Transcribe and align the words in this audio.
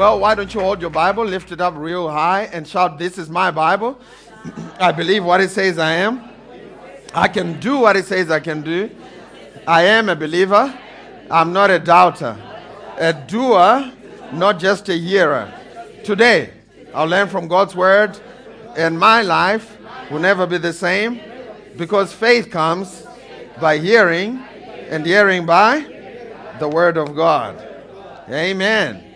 Well, 0.00 0.18
why 0.18 0.34
don't 0.34 0.54
you 0.54 0.60
hold 0.60 0.80
your 0.80 0.88
Bible, 0.88 1.26
lift 1.26 1.52
it 1.52 1.60
up 1.60 1.74
real 1.76 2.08
high, 2.08 2.44
and 2.54 2.66
shout, 2.66 2.98
This 2.98 3.18
is 3.18 3.28
my 3.28 3.50
Bible. 3.50 4.00
I 4.80 4.92
believe 4.92 5.22
what 5.22 5.42
it 5.42 5.50
says 5.50 5.76
I 5.76 5.92
am. 5.92 6.26
I 7.12 7.28
can 7.28 7.60
do 7.60 7.80
what 7.80 7.96
it 7.96 8.06
says 8.06 8.30
I 8.30 8.40
can 8.40 8.62
do. 8.62 8.90
I 9.66 9.82
am 9.82 10.08
a 10.08 10.16
believer. 10.16 10.74
I'm 11.30 11.52
not 11.52 11.70
a 11.70 11.78
doubter. 11.78 12.34
A 12.96 13.12
doer, 13.12 13.92
not 14.32 14.58
just 14.58 14.88
a 14.88 14.94
hearer. 14.94 15.52
Today, 16.02 16.54
I'll 16.94 17.06
learn 17.06 17.28
from 17.28 17.46
God's 17.46 17.76
word, 17.76 18.18
and 18.78 18.98
my 18.98 19.20
life 19.20 19.76
will 20.10 20.20
never 20.20 20.46
be 20.46 20.56
the 20.56 20.72
same 20.72 21.20
because 21.76 22.10
faith 22.10 22.50
comes 22.50 23.06
by 23.60 23.76
hearing, 23.76 24.38
and 24.88 25.04
hearing 25.04 25.44
by 25.44 25.80
the 26.58 26.68
word 26.70 26.96
of 26.96 27.14
God. 27.14 27.62
Amen. 28.30 29.09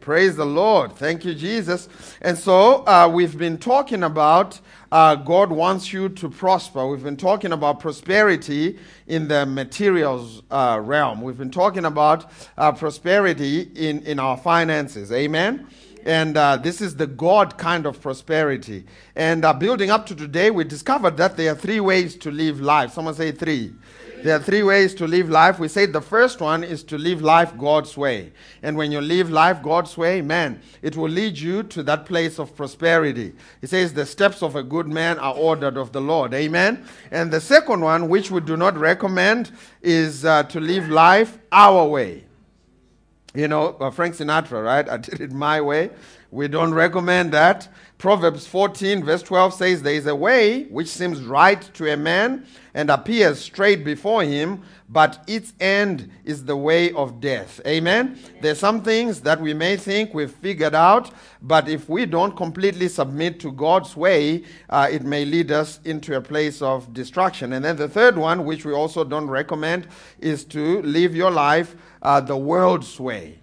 Praise 0.00 0.36
the 0.36 0.46
Lord. 0.46 0.92
Thank 0.92 1.26
you, 1.26 1.34
Jesus. 1.34 1.88
And 2.22 2.38
so 2.38 2.86
uh, 2.86 3.06
we've 3.12 3.36
been 3.36 3.58
talking 3.58 4.02
about 4.02 4.58
uh, 4.90 5.14
God 5.14 5.50
wants 5.50 5.92
you 5.92 6.08
to 6.08 6.30
prosper. 6.30 6.86
We've 6.86 7.02
been 7.02 7.18
talking 7.18 7.52
about 7.52 7.80
prosperity 7.80 8.78
in 9.06 9.28
the 9.28 9.44
materials 9.44 10.42
uh, 10.50 10.80
realm. 10.82 11.20
We've 11.20 11.36
been 11.36 11.50
talking 11.50 11.84
about 11.84 12.30
uh, 12.56 12.72
prosperity 12.72 13.70
in, 13.74 14.02
in 14.04 14.18
our 14.18 14.38
finances. 14.38 15.12
Amen. 15.12 15.66
And 16.06 16.34
uh, 16.34 16.56
this 16.56 16.80
is 16.80 16.96
the 16.96 17.06
God 17.06 17.58
kind 17.58 17.84
of 17.84 18.00
prosperity. 18.00 18.86
And 19.14 19.44
uh, 19.44 19.52
building 19.52 19.90
up 19.90 20.06
to 20.06 20.14
today, 20.14 20.50
we 20.50 20.64
discovered 20.64 21.18
that 21.18 21.36
there 21.36 21.52
are 21.52 21.56
three 21.56 21.80
ways 21.80 22.16
to 22.16 22.30
live 22.30 22.58
life. 22.58 22.92
Someone 22.92 23.14
say 23.14 23.32
three. 23.32 23.74
There 24.22 24.36
are 24.36 24.42
three 24.42 24.62
ways 24.62 24.94
to 24.96 25.06
live 25.06 25.30
life. 25.30 25.58
We 25.58 25.68
say 25.68 25.86
the 25.86 26.02
first 26.02 26.40
one 26.40 26.62
is 26.62 26.82
to 26.84 26.98
live 26.98 27.22
life 27.22 27.56
God's 27.56 27.96
way. 27.96 28.32
And 28.62 28.76
when 28.76 28.92
you 28.92 29.00
live 29.00 29.30
life 29.30 29.62
God's 29.62 29.96
way, 29.96 30.20
man, 30.20 30.60
it 30.82 30.94
will 30.94 31.08
lead 31.08 31.38
you 31.38 31.62
to 31.64 31.82
that 31.84 32.04
place 32.04 32.38
of 32.38 32.54
prosperity. 32.54 33.32
He 33.62 33.66
says 33.66 33.94
the 33.94 34.04
steps 34.04 34.42
of 34.42 34.56
a 34.56 34.62
good 34.62 34.88
man 34.88 35.18
are 35.18 35.34
ordered 35.34 35.78
of 35.78 35.92
the 35.92 36.02
Lord. 36.02 36.34
Amen. 36.34 36.84
And 37.10 37.30
the 37.30 37.40
second 37.40 37.80
one, 37.80 38.10
which 38.10 38.30
we 38.30 38.40
do 38.40 38.58
not 38.58 38.76
recommend, 38.76 39.52
is 39.80 40.26
uh, 40.26 40.42
to 40.44 40.60
live 40.60 40.90
life 40.90 41.38
our 41.50 41.86
way. 41.86 42.24
You 43.34 43.48
know, 43.48 43.76
uh, 43.80 43.90
Frank 43.90 44.16
Sinatra, 44.16 44.62
right? 44.62 44.86
I 44.88 44.98
did 44.98 45.20
it 45.20 45.32
my 45.32 45.60
way. 45.60 45.90
We 46.30 46.46
don't 46.46 46.74
recommend 46.74 47.32
that. 47.32 47.68
Proverbs 47.96 48.46
14, 48.46 49.04
verse 49.04 49.22
12 49.22 49.54
says, 49.54 49.82
There 49.82 49.94
is 49.94 50.06
a 50.06 50.14
way 50.14 50.64
which 50.64 50.88
seems 50.88 51.22
right 51.22 51.60
to 51.74 51.92
a 51.92 51.96
man 51.96 52.46
and 52.74 52.90
appears 52.90 53.40
straight 53.40 53.84
before 53.84 54.22
him, 54.22 54.62
but 54.88 55.22
its 55.26 55.52
end 55.60 56.10
is 56.24 56.44
the 56.44 56.56
way 56.56 56.92
of 56.92 57.20
death. 57.20 57.60
Amen? 57.66 58.18
There's 58.40 58.58
some 58.58 58.82
things 58.82 59.20
that 59.22 59.40
we 59.40 59.54
may 59.54 59.76
think 59.76 60.14
we've 60.14 60.30
figured 60.30 60.74
out, 60.74 61.12
but 61.42 61.68
if 61.68 61.88
we 61.88 62.06
don't 62.06 62.36
completely 62.36 62.88
submit 62.88 63.40
to 63.40 63.52
God's 63.52 63.96
way, 63.96 64.44
uh, 64.68 64.88
it 64.90 65.02
may 65.02 65.24
lead 65.24 65.50
us 65.50 65.80
into 65.84 66.16
a 66.16 66.20
place 66.20 66.62
of 66.62 66.92
destruction. 66.92 67.52
And 67.52 67.64
then 67.64 67.76
the 67.76 67.88
third 67.88 68.16
one, 68.16 68.44
which 68.44 68.64
we 68.64 68.72
also 68.72 69.04
don't 69.04 69.28
recommend, 69.28 69.88
is 70.18 70.44
to 70.46 70.82
live 70.82 71.14
your 71.14 71.30
life 71.30 71.76
uh, 72.02 72.20
the 72.20 72.36
world's 72.36 72.98
way. 72.98 73.39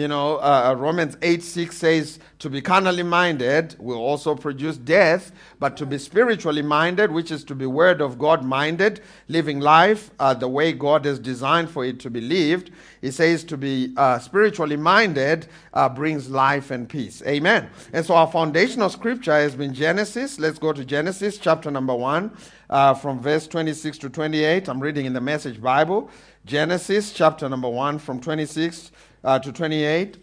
You 0.00 0.08
know, 0.08 0.38
uh, 0.38 0.74
Romans 0.78 1.18
8 1.20 1.42
6 1.42 1.76
says, 1.76 2.18
To 2.38 2.48
be 2.48 2.62
carnally 2.62 3.02
minded 3.02 3.76
will 3.78 3.98
also 3.98 4.34
produce 4.34 4.78
death, 4.78 5.30
but 5.58 5.76
to 5.76 5.84
be 5.84 5.98
spiritually 5.98 6.62
minded, 6.62 7.12
which 7.12 7.30
is 7.30 7.44
to 7.44 7.54
be 7.54 7.66
Word 7.66 8.00
of 8.00 8.18
God 8.18 8.42
minded, 8.42 9.02
living 9.28 9.60
life 9.60 10.10
uh, 10.18 10.32
the 10.32 10.48
way 10.48 10.72
God 10.72 11.04
has 11.04 11.18
designed 11.18 11.68
for 11.68 11.84
it 11.84 12.00
to 12.00 12.08
be 12.08 12.22
lived, 12.22 12.70
he 13.02 13.10
says 13.10 13.44
to 13.44 13.58
be 13.58 13.92
uh, 13.98 14.18
spiritually 14.20 14.78
minded 14.78 15.48
uh, 15.74 15.86
brings 15.86 16.30
life 16.30 16.70
and 16.70 16.88
peace. 16.88 17.22
Amen. 17.26 17.68
And 17.92 18.06
so 18.06 18.14
our 18.14 18.26
foundational 18.26 18.88
scripture 18.88 19.34
has 19.34 19.54
been 19.54 19.74
Genesis. 19.74 20.38
Let's 20.38 20.58
go 20.58 20.72
to 20.72 20.82
Genesis 20.82 21.36
chapter 21.36 21.70
number 21.70 21.94
1, 21.94 22.34
uh, 22.70 22.94
from 22.94 23.20
verse 23.20 23.46
26 23.46 23.98
to 23.98 24.08
28. 24.08 24.66
I'm 24.66 24.80
reading 24.80 25.04
in 25.04 25.12
the 25.12 25.20
Message 25.20 25.60
Bible. 25.60 26.08
Genesis 26.46 27.12
chapter 27.12 27.50
number 27.50 27.68
1, 27.68 27.98
from 27.98 28.18
26 28.18 28.92
uh, 29.24 29.38
to 29.38 29.52
28. 29.52 30.16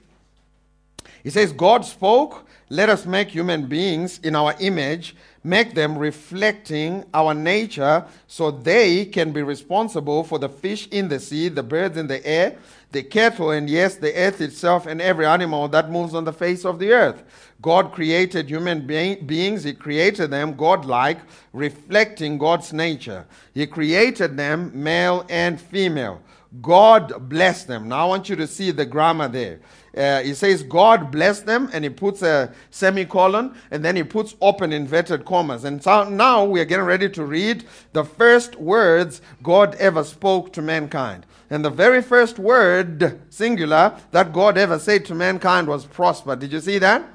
He 1.24 1.30
says, 1.30 1.52
God 1.52 1.86
spoke, 1.86 2.48
let 2.70 2.90
us 2.90 3.06
make 3.06 3.30
human 3.30 3.68
beings 3.68 4.20
in 4.20 4.36
our 4.36 4.54
image, 4.60 5.16
make 5.44 5.74
them 5.74 5.98
reflecting 5.98 7.06
our 7.14 7.34
nature 7.34 8.06
so 8.28 8.52
they 8.52 9.06
can 9.06 9.32
be 9.32 9.42
responsible 9.42 10.24
for 10.24 10.38
the 10.38 10.50
fish 10.50 10.88
in 10.90 11.08
the 11.08 11.20
sea, 11.20 11.48
the 11.48 11.64
birds 11.64 11.98
in 11.98 12.08
the 12.08 12.26
air, 12.26 12.58
the 12.92 13.04
cattle, 13.04 13.52
and 13.52 13.70
yes, 13.70 13.96
the 13.96 14.14
earth 14.16 14.42
itself, 14.42 14.86
and 14.86 15.02
every 15.02 15.26
animal 15.26 15.68
that 15.70 15.90
moves 15.90 16.14
on 16.14 16.26
the 16.26 16.34
face 16.34 16.66
of 16.66 16.80
the 16.80 16.92
earth. 16.92 17.24
God 17.62 17.92
created 17.92 18.50
human 18.50 18.86
be- 18.86 19.16
beings, 19.16 19.64
He 19.64 19.74
created 19.74 20.30
them 20.32 20.56
God-like, 20.56 21.20
reflecting 21.54 22.38
God's 22.38 22.74
nature. 22.74 23.26
He 23.54 23.66
created 23.66 24.38
them 24.38 24.72
male 24.74 25.26
and 25.30 25.60
female. 25.60 26.22
God 26.62 27.30
blessed 27.30 27.68
them. 27.68 27.90
Now 27.90 28.06
I 28.06 28.06
want 28.06 28.30
you 28.30 28.36
to 28.38 28.48
see 28.48 28.72
the 28.72 28.86
grammar 28.86 29.28
there. 29.28 29.60
Uh, 29.96 30.22
he 30.22 30.34
says 30.34 30.64
God 30.64 31.12
blessed 31.12 31.46
them, 31.46 31.70
and 31.74 31.84
he 31.84 31.90
puts 31.90 32.22
a 32.22 32.54
semicolon, 32.70 33.56
and 33.72 33.84
then 33.84 33.96
he 33.96 34.04
puts 34.04 34.36
open 34.42 34.72
inverted 34.72 35.26
commas. 35.26 35.64
And 35.64 35.84
so 35.84 36.08
now 36.08 36.46
we 36.46 36.60
are 36.60 36.66
getting 36.66 36.86
ready 36.86 37.10
to 37.10 37.26
read 37.26 37.66
the 37.94 38.04
first 38.04 38.56
words 38.56 39.22
God 39.42 39.76
ever 39.76 40.04
spoke 40.04 40.54
to 40.54 40.62
mankind. 40.62 41.26
And 41.50 41.64
the 41.64 41.70
very 41.70 42.02
first 42.02 42.38
word, 42.38 43.20
singular, 43.30 43.98
that 44.12 44.34
God 44.34 44.58
ever 44.58 44.78
said 44.78 45.06
to 45.06 45.16
mankind 45.16 45.68
was 45.68 45.86
prosper. 45.86 46.36
Did 46.36 46.52
you 46.52 46.60
see 46.60 46.78
that? 46.80 47.08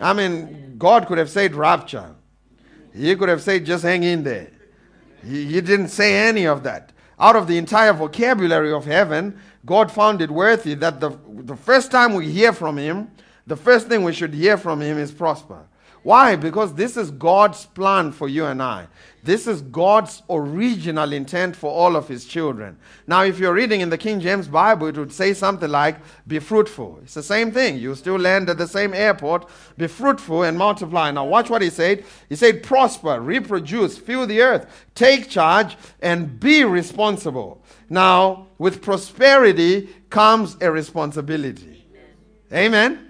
I 0.00 0.12
mean, 0.12 0.76
God 0.78 1.06
could 1.06 1.18
have 1.18 1.30
said 1.30 1.54
rapture. 1.54 2.14
He 2.94 3.14
could 3.16 3.28
have 3.28 3.42
said 3.42 3.66
just 3.66 3.84
hang 3.84 4.02
in 4.02 4.24
there. 4.24 4.50
He, 5.22 5.44
he 5.46 5.60
didn't 5.60 5.88
say 5.88 6.28
any 6.28 6.46
of 6.46 6.62
that 6.62 6.89
out 7.20 7.36
of 7.36 7.46
the 7.46 7.58
entire 7.58 7.92
vocabulary 7.92 8.72
of 8.72 8.86
heaven, 8.86 9.38
God 9.66 9.92
found 9.92 10.22
it 10.22 10.30
worthy 10.30 10.74
that 10.74 11.00
the, 11.00 11.10
the 11.28 11.56
first 11.56 11.90
time 11.90 12.14
we 12.14 12.30
hear 12.30 12.52
from 12.52 12.78
Him, 12.78 13.10
the 13.46 13.56
first 13.56 13.88
thing 13.88 14.02
we 14.02 14.14
should 14.14 14.32
hear 14.32 14.56
from 14.56 14.80
Him 14.80 14.98
is 14.98 15.12
prosper. 15.12 15.66
Why? 16.02 16.36
Because 16.36 16.74
this 16.74 16.96
is 16.96 17.10
God's 17.10 17.66
plan 17.66 18.12
for 18.12 18.28
you 18.28 18.46
and 18.46 18.62
I. 18.62 18.86
This 19.22 19.46
is 19.46 19.60
God's 19.60 20.22
original 20.30 21.12
intent 21.12 21.54
for 21.54 21.70
all 21.70 21.94
of 21.94 22.08
His 22.08 22.24
children. 22.24 22.78
Now, 23.06 23.22
if 23.22 23.38
you're 23.38 23.52
reading 23.52 23.82
in 23.82 23.90
the 23.90 23.98
King 23.98 24.18
James 24.18 24.48
Bible, 24.48 24.86
it 24.86 24.96
would 24.96 25.12
say 25.12 25.34
something 25.34 25.68
like, 25.68 25.96
Be 26.26 26.38
fruitful. 26.38 27.00
It's 27.02 27.12
the 27.12 27.22
same 27.22 27.52
thing. 27.52 27.76
You 27.76 27.94
still 27.94 28.16
land 28.16 28.48
at 28.48 28.56
the 28.56 28.66
same 28.66 28.94
airport. 28.94 29.46
Be 29.76 29.88
fruitful 29.88 30.44
and 30.44 30.56
multiply. 30.56 31.10
Now, 31.10 31.26
watch 31.26 31.50
what 31.50 31.60
He 31.60 31.68
said. 31.68 32.04
He 32.30 32.36
said, 32.36 32.62
Prosper, 32.62 33.20
reproduce, 33.20 33.98
fill 33.98 34.26
the 34.26 34.40
earth, 34.40 34.86
take 34.94 35.28
charge, 35.28 35.76
and 36.00 36.40
be 36.40 36.64
responsible. 36.64 37.62
Now, 37.90 38.46
with 38.56 38.80
prosperity 38.80 39.90
comes 40.08 40.56
a 40.62 40.70
responsibility. 40.70 41.84
Amen. 42.52 42.92
Amen. 42.94 43.08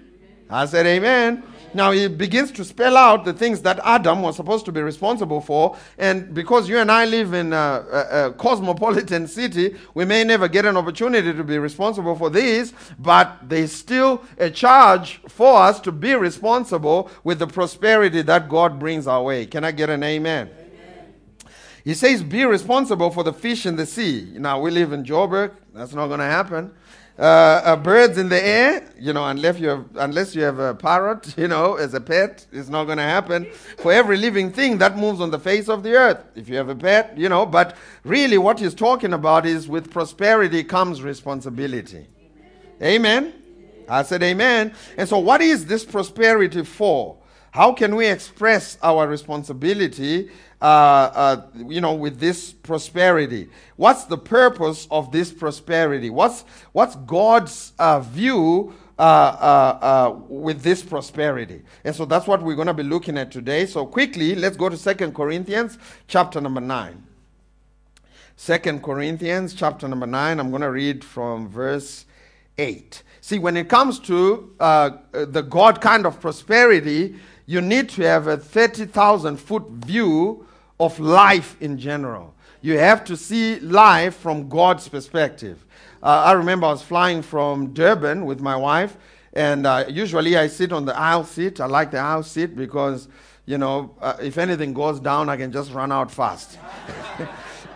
I 0.49 0.65
said, 0.65 0.85
Amen. 0.85 1.43
Now 1.73 1.91
he 1.91 2.07
begins 2.07 2.51
to 2.53 2.65
spell 2.65 2.97
out 2.97 3.25
the 3.25 3.33
things 3.33 3.61
that 3.61 3.79
Adam 3.83 4.21
was 4.21 4.35
supposed 4.35 4.65
to 4.65 4.71
be 4.71 4.81
responsible 4.81 5.41
for. 5.41 5.77
And 5.97 6.33
because 6.33 6.67
you 6.67 6.79
and 6.79 6.91
I 6.91 7.05
live 7.05 7.33
in 7.33 7.53
a, 7.53 7.55
a, 7.55 8.27
a, 8.27 8.33
cosmopolitan 8.33 9.27
city, 9.27 9.75
we 9.93 10.05
may 10.05 10.23
never 10.23 10.47
get 10.47 10.65
an 10.65 10.77
opportunity 10.77 11.33
to 11.33 11.43
be 11.43 11.57
responsible 11.57 12.15
for 12.15 12.29
these, 12.29 12.73
but 12.99 13.37
there's 13.43 13.71
still 13.71 14.23
a 14.37 14.49
charge 14.49 15.21
for 15.27 15.61
us 15.61 15.79
to 15.81 15.91
be 15.91 16.15
responsible 16.15 17.09
with 17.23 17.39
the 17.39 17.47
prosperity 17.47 18.21
that 18.21 18.49
God 18.49 18.79
brings 18.79 19.07
our 19.07 19.23
way. 19.23 19.45
Can 19.45 19.63
I 19.63 19.71
get 19.71 19.89
an 19.89 20.03
amen? 20.03 20.49
He 21.83 21.93
says, 21.93 22.23
Be 22.23 22.45
responsible 22.45 23.09
for 23.09 23.23
the 23.23 23.33
fish 23.33 23.65
in 23.65 23.75
the 23.75 23.85
sea. 23.85 24.33
Now, 24.35 24.61
we 24.61 24.71
live 24.71 24.93
in 24.93 25.03
Joburg. 25.03 25.53
That's 25.73 25.93
not 25.93 26.07
going 26.07 26.19
to 26.19 26.25
happen. 26.25 26.71
Uh, 27.19 27.21
uh, 27.21 27.75
birds 27.75 28.17
in 28.17 28.29
the 28.29 28.43
air, 28.43 28.83
you 28.97 29.13
know, 29.13 29.27
unless 29.27 29.59
you 29.59 29.67
have 29.67 29.85
unless 29.95 30.33
you 30.33 30.41
have 30.41 30.59
a 30.59 30.73
parrot, 30.73 31.33
you 31.37 31.47
know, 31.47 31.75
as 31.75 31.93
a 31.93 32.01
pet, 32.01 32.45
it's 32.51 32.69
not 32.69 32.85
going 32.85 32.97
to 32.97 33.03
happen. 33.03 33.45
For 33.77 33.91
every 33.91 34.17
living 34.17 34.51
thing 34.51 34.77
that 34.79 34.97
moves 34.97 35.19
on 35.19 35.29
the 35.29 35.39
face 35.39 35.69
of 35.69 35.83
the 35.83 35.93
earth, 35.93 36.23
if 36.35 36.49
you 36.49 36.55
have 36.55 36.69
a 36.69 36.75
pet, 36.75 37.17
you 37.17 37.29
know. 37.29 37.45
But 37.45 37.75
really, 38.03 38.37
what 38.37 38.59
he's 38.59 38.73
talking 38.73 39.13
about 39.13 39.45
is 39.45 39.67
with 39.67 39.91
prosperity 39.91 40.63
comes 40.63 41.01
responsibility. 41.03 42.07
Amen. 42.81 43.33
I 43.87 44.03
said 44.03 44.23
amen. 44.23 44.73
And 44.97 45.07
so, 45.07 45.19
what 45.19 45.41
is 45.41 45.65
this 45.65 45.83
prosperity 45.83 46.63
for? 46.63 47.17
How 47.51 47.73
can 47.73 47.97
we 47.97 48.07
express 48.07 48.77
our 48.81 49.07
responsibility, 49.07 50.29
uh, 50.61 50.65
uh, 50.65 51.41
you 51.67 51.81
know, 51.81 51.93
with 51.93 52.17
this 52.17 52.53
prosperity? 52.53 53.49
What's 53.75 54.05
the 54.05 54.17
purpose 54.17 54.87
of 54.89 55.11
this 55.11 55.33
prosperity? 55.33 56.09
What's 56.09 56.45
what's 56.71 56.95
God's 56.95 57.73
uh, 57.77 57.99
view 57.99 58.73
uh, 58.97 59.01
uh, 59.01 59.79
uh, 59.81 60.19
with 60.29 60.61
this 60.61 60.81
prosperity? 60.81 61.61
And 61.83 61.93
so 61.93 62.05
that's 62.05 62.25
what 62.25 62.41
we're 62.41 62.55
going 62.55 62.67
to 62.67 62.73
be 62.73 62.83
looking 62.83 63.17
at 63.17 63.31
today. 63.31 63.65
So 63.65 63.85
quickly, 63.85 64.33
let's 64.33 64.55
go 64.55 64.69
to 64.69 64.77
Second 64.77 65.13
Corinthians 65.13 65.77
chapter 66.07 66.39
number 66.39 66.61
nine. 66.61 67.03
Second 68.37 68.81
Corinthians 68.81 69.53
chapter 69.53 69.87
number 69.87 70.07
9, 70.07 70.39
I'm 70.39 70.49
going 70.49 70.63
to 70.63 70.71
read 70.71 71.03
from 71.03 71.47
verse 71.47 72.05
8. 72.57 73.03
See, 73.21 73.37
when 73.37 73.55
it 73.55 73.69
comes 73.69 73.99
to 73.99 74.55
uh, 74.59 74.97
the 75.11 75.43
God 75.43 75.79
kind 75.79 76.07
of 76.07 76.19
prosperity, 76.19 77.19
you 77.51 77.59
need 77.59 77.89
to 77.89 78.01
have 78.03 78.27
a 78.27 78.37
30,000 78.37 79.35
foot 79.35 79.67
view 79.71 80.47
of 80.79 80.97
life 81.01 81.57
in 81.59 81.77
general. 81.77 82.33
You 82.61 82.77
have 82.77 83.03
to 83.05 83.17
see 83.17 83.59
life 83.59 84.15
from 84.15 84.47
God's 84.47 84.87
perspective. 84.87 85.65
Uh, 86.01 86.23
I 86.27 86.31
remember 86.31 86.67
I 86.67 86.69
was 86.69 86.81
flying 86.81 87.21
from 87.21 87.73
Durban 87.73 88.25
with 88.25 88.39
my 88.39 88.55
wife, 88.55 88.95
and 89.33 89.67
uh, 89.67 89.83
usually 89.89 90.37
I 90.37 90.47
sit 90.47 90.71
on 90.71 90.85
the 90.85 90.97
aisle 90.97 91.25
seat. 91.25 91.59
I 91.59 91.65
like 91.65 91.91
the 91.91 91.97
aisle 91.97 92.23
seat 92.23 92.55
because, 92.55 93.09
you 93.45 93.57
know, 93.57 93.97
uh, 93.99 94.15
if 94.21 94.37
anything 94.37 94.73
goes 94.73 95.01
down, 95.01 95.27
I 95.27 95.35
can 95.35 95.51
just 95.51 95.73
run 95.73 95.91
out 95.91 96.09
fast. 96.09 96.57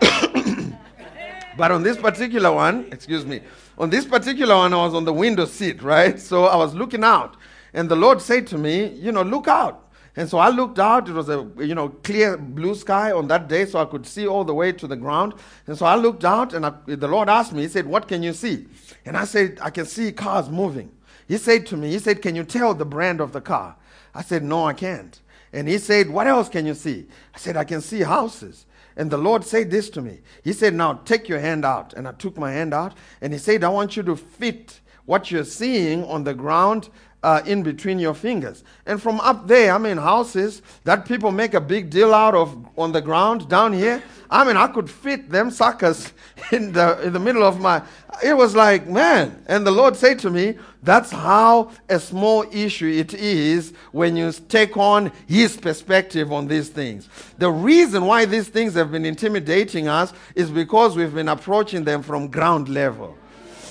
but 1.58 1.70
on 1.70 1.82
this 1.82 1.98
particular 1.98 2.50
one, 2.50 2.86
excuse 2.92 3.26
me, 3.26 3.42
on 3.76 3.90
this 3.90 4.06
particular 4.06 4.56
one, 4.56 4.72
I 4.72 4.78
was 4.78 4.94
on 4.94 5.04
the 5.04 5.12
window 5.12 5.44
seat, 5.44 5.82
right? 5.82 6.18
So 6.18 6.46
I 6.46 6.56
was 6.56 6.74
looking 6.74 7.04
out, 7.04 7.36
and 7.76 7.88
the 7.90 7.94
Lord 7.94 8.22
said 8.22 8.46
to 8.48 8.58
me, 8.58 8.86
you 8.86 9.12
know, 9.12 9.22
look 9.22 9.46
out. 9.46 9.86
And 10.16 10.28
so 10.28 10.38
I 10.38 10.48
looked 10.48 10.78
out. 10.78 11.10
It 11.10 11.12
was 11.12 11.28
a 11.28 11.46
you 11.58 11.74
know 11.74 11.90
clear 11.90 12.38
blue 12.38 12.74
sky 12.74 13.12
on 13.12 13.28
that 13.28 13.48
day, 13.48 13.66
so 13.66 13.78
I 13.78 13.84
could 13.84 14.06
see 14.06 14.26
all 14.26 14.44
the 14.44 14.54
way 14.54 14.72
to 14.72 14.86
the 14.86 14.96
ground. 14.96 15.34
And 15.66 15.76
so 15.76 15.84
I 15.84 15.94
looked 15.96 16.24
out, 16.24 16.54
and 16.54 16.64
I, 16.64 16.72
the 16.86 17.06
Lord 17.06 17.28
asked 17.28 17.52
me. 17.52 17.62
He 17.62 17.68
said, 17.68 17.86
"What 17.86 18.08
can 18.08 18.22
you 18.22 18.32
see?" 18.32 18.66
And 19.04 19.14
I 19.14 19.26
said, 19.26 19.58
"I 19.60 19.68
can 19.68 19.84
see 19.84 20.10
cars 20.12 20.48
moving." 20.48 20.90
He 21.28 21.36
said 21.36 21.66
to 21.66 21.76
me, 21.76 21.90
"He 21.90 21.98
said, 21.98 22.22
can 22.22 22.34
you 22.34 22.44
tell 22.44 22.72
the 22.72 22.86
brand 22.86 23.20
of 23.20 23.32
the 23.32 23.42
car?" 23.42 23.76
I 24.14 24.22
said, 24.22 24.42
"No, 24.42 24.64
I 24.64 24.72
can't." 24.72 25.20
And 25.52 25.68
he 25.68 25.76
said, 25.76 26.08
"What 26.08 26.26
else 26.26 26.48
can 26.48 26.64
you 26.64 26.74
see?" 26.74 27.06
I 27.34 27.38
said, 27.38 27.58
"I 27.58 27.64
can 27.64 27.82
see 27.82 28.00
houses." 28.00 28.64
And 28.96 29.10
the 29.10 29.18
Lord 29.18 29.44
said 29.44 29.70
this 29.70 29.90
to 29.90 30.00
me. 30.00 30.20
He 30.42 30.54
said, 30.54 30.72
Now 30.72 30.94
take 31.04 31.28
your 31.28 31.38
hand 31.38 31.66
out. 31.66 31.92
And 31.92 32.08
I 32.08 32.12
took 32.12 32.38
my 32.38 32.50
hand 32.52 32.72
out. 32.72 32.94
And 33.20 33.34
He 33.34 33.38
said, 33.38 33.62
I 33.62 33.68
want 33.68 33.94
you 33.94 34.02
to 34.04 34.16
fit 34.16 34.80
what 35.04 35.30
you're 35.30 35.44
seeing 35.44 36.02
on 36.04 36.24
the 36.24 36.32
ground 36.32 36.88
uh, 37.26 37.42
in 37.44 37.64
between 37.64 37.98
your 37.98 38.14
fingers. 38.14 38.62
And 38.86 39.02
from 39.02 39.18
up 39.20 39.48
there, 39.48 39.72
I 39.72 39.78
mean, 39.78 39.96
houses 39.96 40.62
that 40.84 41.04
people 41.06 41.32
make 41.32 41.54
a 41.54 41.60
big 41.60 41.90
deal 41.90 42.14
out 42.14 42.36
of 42.36 42.56
on 42.78 42.92
the 42.92 43.00
ground 43.00 43.48
down 43.48 43.72
here. 43.72 44.00
I 44.30 44.44
mean, 44.44 44.56
I 44.56 44.68
could 44.68 44.88
fit 44.88 45.28
them 45.28 45.50
suckers 45.50 46.12
in 46.52 46.70
the, 46.70 47.02
in 47.02 47.12
the 47.12 47.18
middle 47.18 47.42
of 47.42 47.58
my. 47.60 47.82
It 48.22 48.36
was 48.36 48.54
like, 48.54 48.86
man. 48.86 49.42
And 49.48 49.66
the 49.66 49.72
Lord 49.72 49.96
said 49.96 50.20
to 50.20 50.30
me, 50.30 50.54
that's 50.84 51.10
how 51.10 51.72
a 51.88 51.98
small 51.98 52.44
issue 52.52 52.86
it 52.86 53.12
is 53.12 53.72
when 53.90 54.16
you 54.16 54.30
take 54.48 54.76
on 54.76 55.10
His 55.26 55.56
perspective 55.56 56.32
on 56.32 56.46
these 56.46 56.68
things. 56.68 57.08
The 57.38 57.50
reason 57.50 58.04
why 58.04 58.26
these 58.26 58.46
things 58.46 58.74
have 58.74 58.92
been 58.92 59.04
intimidating 59.04 59.88
us 59.88 60.12
is 60.36 60.48
because 60.48 60.94
we've 60.94 61.14
been 61.14 61.28
approaching 61.28 61.82
them 61.82 62.02
from 62.02 62.28
ground 62.28 62.68
level. 62.68 63.18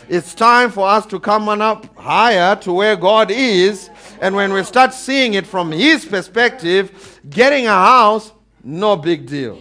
It's 0.07 0.36
time 0.36 0.69
for 0.69 0.88
us 0.88 1.06
to 1.07 1.19
come 1.19 1.50
on 1.50 1.62
up 1.62 1.96
higher 1.98 2.56
to 2.57 2.74
where 2.74 2.96
God 2.96 3.31
is. 3.31 3.90
And 4.22 4.36
when 4.36 4.54
we 4.54 4.63
start 4.63 4.94
seeing 4.94 5.34
it 5.34 5.48
from 5.48 5.72
His 5.72 6.06
perspective, 6.06 7.19
getting 7.30 7.66
a 7.66 7.72
house, 7.72 8.31
no 8.63 8.96
big 8.96 9.25
deal. 9.25 9.60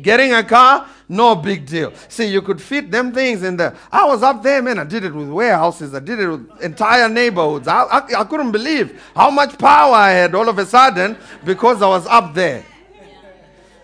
Getting 0.00 0.32
a 0.34 0.44
car, 0.44 0.88
no 1.08 1.34
big 1.34 1.66
deal. 1.66 1.92
See, 2.08 2.26
you 2.26 2.42
could 2.42 2.60
fit 2.60 2.90
them 2.90 3.12
things 3.12 3.42
in 3.42 3.56
there. 3.56 3.76
I 3.90 4.04
was 4.04 4.22
up 4.22 4.42
there, 4.42 4.62
man. 4.62 4.78
I 4.78 4.84
did 4.84 5.04
it 5.04 5.14
with 5.14 5.28
warehouses. 5.28 5.94
I 5.94 6.00
did 6.00 6.20
it 6.20 6.28
with 6.28 6.62
entire 6.62 7.08
neighborhoods. 7.08 7.66
I, 7.66 7.82
I, 7.82 8.20
I 8.20 8.24
couldn't 8.24 8.52
believe 8.52 9.02
how 9.14 9.30
much 9.30 9.58
power 9.58 9.94
I 9.94 10.10
had 10.10 10.34
all 10.34 10.48
of 10.48 10.58
a 10.58 10.66
sudden 10.66 11.16
because 11.44 11.82
I 11.82 11.88
was 11.88 12.06
up 12.06 12.34
there. 12.34 12.64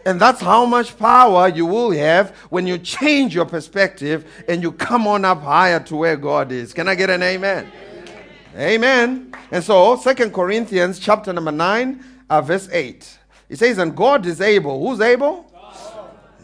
And 0.05 0.21
that's 0.21 0.41
how 0.41 0.67
much 0.67 0.99
power 0.99 1.49
you 1.49 1.65
will 1.67 1.93
have 1.93 2.31
when 2.51 2.67
you 2.67 2.79
change 2.79 3.35
your 3.35 3.47
perspective 3.47 4.45
and 4.49 4.63
you 4.63 4.73
come 4.73 5.07
on 5.07 5.25
up 5.25 5.43
higher 5.43 5.81
to 5.81 5.97
where 5.97 6.17
God 6.17 6.51
is. 6.51 6.73
Can 6.73 6.89
I 6.89 6.95
get 6.95 7.09
an 7.11 7.23
amen? 7.23 7.71
Amen. 8.57 9.33
And 9.51 9.63
so, 9.63 9.97
Second 9.97 10.35
Corinthians 10.35 10.99
chapter 10.99 11.33
number 11.33 11.53
9, 11.53 12.05
uh, 12.29 12.43
verse 12.43 12.69
8. 12.71 13.19
It 13.49 13.59
says, 13.59 13.79
And 13.79 13.97
God 13.97 14.27
is 14.27 14.41
able. 14.41 14.87
Who's 14.87 15.01
able? 15.01 15.47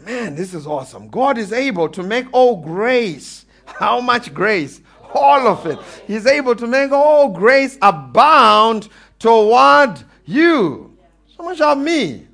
Man, 0.05 0.35
this 0.35 0.53
is 0.53 0.65
awesome. 0.65 1.09
God 1.09 1.37
is 1.37 1.51
able 1.51 1.89
to 1.89 2.01
make 2.01 2.27
all 2.31 2.55
grace. 2.55 3.45
How 3.65 3.99
much 3.99 4.33
grace? 4.33 4.81
All 5.13 5.47
of 5.47 5.65
it. 5.65 5.79
He's 6.07 6.25
able 6.25 6.55
to 6.55 6.65
make 6.65 6.91
all 6.91 7.29
grace 7.29 7.77
abound 7.81 8.89
toward 9.19 10.01
you. 10.25 10.97
So 11.35 11.43
much 11.43 11.61
of 11.61 11.77
me. 11.77 12.28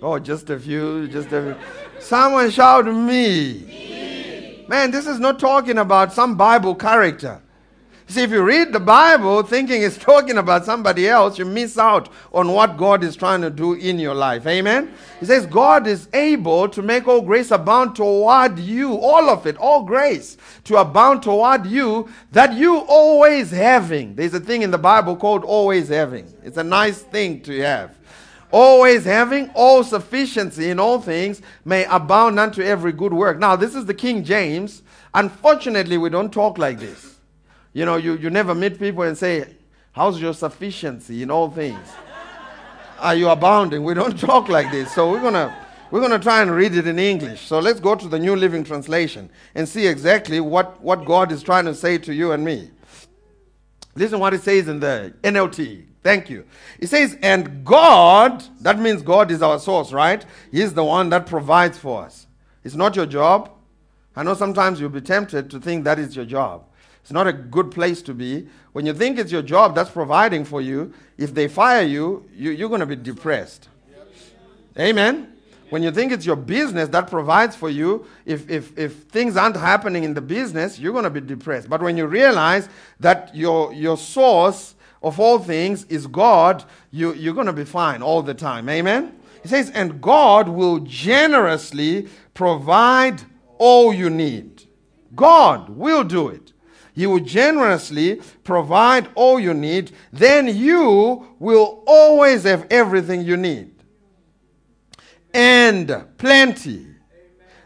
Oh, 0.00 0.18
just 0.18 0.48
a 0.50 0.58
few, 0.58 1.08
just 1.08 1.32
a 1.32 1.42
few. 1.42 1.56
Someone 2.00 2.50
shout 2.50 2.86
me. 2.86 3.64
me. 3.64 4.64
Man, 4.68 4.92
this 4.92 5.06
is 5.08 5.18
not 5.18 5.40
talking 5.40 5.78
about 5.78 6.12
some 6.12 6.36
Bible 6.36 6.76
character. 6.76 7.42
See, 8.06 8.22
if 8.22 8.30
you 8.30 8.42
read 8.42 8.72
the 8.72 8.80
Bible 8.80 9.42
thinking 9.42 9.82
it's 9.82 9.98
talking 10.12 10.38
about 10.38 10.64
somebody 10.64 11.08
else, 11.08 11.36
you 11.36 11.44
miss 11.44 11.76
out 11.76 12.10
on 12.32 12.52
what 12.52 12.76
God 12.76 13.02
is 13.02 13.16
trying 13.16 13.40
to 13.42 13.50
do 13.50 13.74
in 13.74 13.98
your 13.98 14.14
life. 14.14 14.46
Amen? 14.46 14.94
He 15.18 15.26
says, 15.26 15.46
God 15.46 15.88
is 15.88 16.08
able 16.14 16.68
to 16.68 16.80
make 16.80 17.08
all 17.08 17.20
grace 17.20 17.50
abound 17.50 17.96
toward 17.96 18.58
you, 18.60 18.94
all 18.94 19.28
of 19.28 19.46
it, 19.46 19.56
all 19.56 19.82
grace 19.82 20.36
to 20.64 20.76
abound 20.76 21.24
toward 21.24 21.66
you, 21.66 22.08
that 22.30 22.54
you 22.54 22.78
always 22.78 23.50
having. 23.50 24.14
There's 24.14 24.32
a 24.32 24.40
thing 24.40 24.62
in 24.62 24.70
the 24.70 24.78
Bible 24.78 25.16
called 25.16 25.44
always 25.44 25.88
having. 25.88 26.32
It's 26.44 26.56
a 26.56 26.64
nice 26.64 27.02
thing 27.02 27.42
to 27.42 27.60
have 27.62 27.98
always 28.50 29.04
having 29.04 29.50
all 29.54 29.84
sufficiency 29.84 30.70
in 30.70 30.78
all 30.80 31.00
things 31.00 31.42
may 31.64 31.84
abound 31.84 32.38
unto 32.38 32.62
every 32.62 32.92
good 32.92 33.12
work. 33.12 33.38
Now, 33.38 33.56
this 33.56 33.74
is 33.74 33.84
the 33.86 33.94
King 33.94 34.24
James. 34.24 34.82
Unfortunately, 35.14 35.98
we 35.98 36.10
don't 36.10 36.32
talk 36.32 36.58
like 36.58 36.78
this. 36.78 37.16
You 37.72 37.84
know, 37.84 37.96
you, 37.96 38.16
you 38.16 38.30
never 38.30 38.54
meet 38.54 38.78
people 38.78 39.02
and 39.02 39.16
say, 39.16 39.54
How's 39.92 40.20
your 40.20 40.32
sufficiency 40.32 41.24
in 41.24 41.30
all 41.30 41.50
things? 41.50 41.88
Are 43.00 43.16
you 43.16 43.30
abounding? 43.30 43.82
We 43.82 43.94
don't 43.94 44.16
talk 44.30 44.48
like 44.48 44.70
this. 44.70 44.94
So 44.94 45.10
we're 45.10 45.20
gonna 45.20 45.52
we're 45.90 46.00
gonna 46.00 46.20
try 46.20 46.40
and 46.40 46.52
read 46.52 46.76
it 46.76 46.86
in 46.86 47.00
English. 47.00 47.40
So 47.40 47.58
let's 47.58 47.80
go 47.80 47.96
to 47.96 48.06
the 48.06 48.18
New 48.18 48.36
Living 48.36 48.62
Translation 48.62 49.28
and 49.56 49.68
see 49.68 49.88
exactly 49.88 50.38
what, 50.38 50.80
what 50.80 51.04
God 51.04 51.32
is 51.32 51.42
trying 51.42 51.64
to 51.64 51.74
say 51.74 51.98
to 51.98 52.14
you 52.14 52.30
and 52.30 52.44
me. 52.44 52.70
Listen 53.96 54.20
what 54.20 54.34
it 54.34 54.42
says 54.42 54.68
in 54.68 54.78
the 54.78 55.12
NLT. 55.22 55.87
Thank 56.02 56.30
you. 56.30 56.44
It 56.78 56.88
says, 56.88 57.16
and 57.22 57.64
God, 57.64 58.44
that 58.60 58.78
means 58.78 59.02
God 59.02 59.30
is 59.30 59.42
our 59.42 59.58
source, 59.58 59.92
right? 59.92 60.24
He's 60.50 60.72
the 60.74 60.84
one 60.84 61.08
that 61.10 61.26
provides 61.26 61.76
for 61.76 62.04
us. 62.04 62.26
It's 62.64 62.74
not 62.74 62.96
your 62.96 63.06
job. 63.06 63.50
I 64.14 64.22
know 64.22 64.34
sometimes 64.34 64.80
you'll 64.80 64.90
be 64.90 65.00
tempted 65.00 65.50
to 65.50 65.60
think 65.60 65.84
that 65.84 65.98
is 65.98 66.14
your 66.14 66.24
job. 66.24 66.64
It's 67.02 67.12
not 67.12 67.26
a 67.26 67.32
good 67.32 67.70
place 67.70 68.02
to 68.02 68.14
be. 68.14 68.48
When 68.72 68.84
you 68.84 68.92
think 68.92 69.18
it's 69.18 69.32
your 69.32 69.42
job 69.42 69.74
that's 69.74 69.90
providing 69.90 70.44
for 70.44 70.60
you, 70.60 70.92
if 71.16 71.34
they 71.34 71.48
fire 71.48 71.82
you, 71.82 72.28
you 72.34 72.66
are 72.66 72.68
going 72.68 72.80
to 72.80 72.86
be 72.86 72.96
depressed. 72.96 73.68
Amen? 74.78 75.32
When 75.70 75.82
you 75.82 75.90
think 75.90 76.12
it's 76.12 76.24
your 76.24 76.36
business 76.36 76.88
that 76.90 77.10
provides 77.10 77.54
for 77.54 77.68
you, 77.68 78.06
if, 78.24 78.48
if, 78.48 78.76
if 78.78 79.02
things 79.04 79.36
aren't 79.36 79.56
happening 79.56 80.04
in 80.04 80.14
the 80.14 80.20
business, 80.20 80.78
you're 80.78 80.92
going 80.92 81.04
to 81.04 81.10
be 81.10 81.20
depressed. 81.20 81.68
But 81.68 81.82
when 81.82 81.96
you 81.96 82.06
realize 82.06 82.68
that 83.00 83.34
your, 83.34 83.72
your 83.74 83.98
source 83.98 84.74
of 85.02 85.20
all 85.20 85.38
things 85.38 85.84
is 85.84 86.06
God, 86.06 86.64
you, 86.90 87.14
you're 87.14 87.34
going 87.34 87.46
to 87.46 87.52
be 87.52 87.64
fine 87.64 88.02
all 88.02 88.22
the 88.22 88.34
time. 88.34 88.68
Amen? 88.68 89.18
He 89.42 89.48
says, 89.48 89.70
and 89.70 90.00
God 90.00 90.48
will 90.48 90.80
generously 90.80 92.08
provide 92.34 93.22
all 93.58 93.92
you 93.92 94.10
need. 94.10 94.64
God 95.14 95.68
will 95.70 96.04
do 96.04 96.28
it. 96.28 96.52
He 96.94 97.06
will 97.06 97.20
generously 97.20 98.20
provide 98.42 99.08
all 99.14 99.38
you 99.38 99.54
need. 99.54 99.92
Then 100.12 100.48
you 100.48 101.36
will 101.38 101.84
always 101.86 102.42
have 102.42 102.66
everything 102.70 103.22
you 103.22 103.36
need. 103.36 103.72
And 105.32 106.04
plenty 106.18 106.86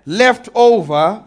left 0.05 0.49
over 0.55 1.25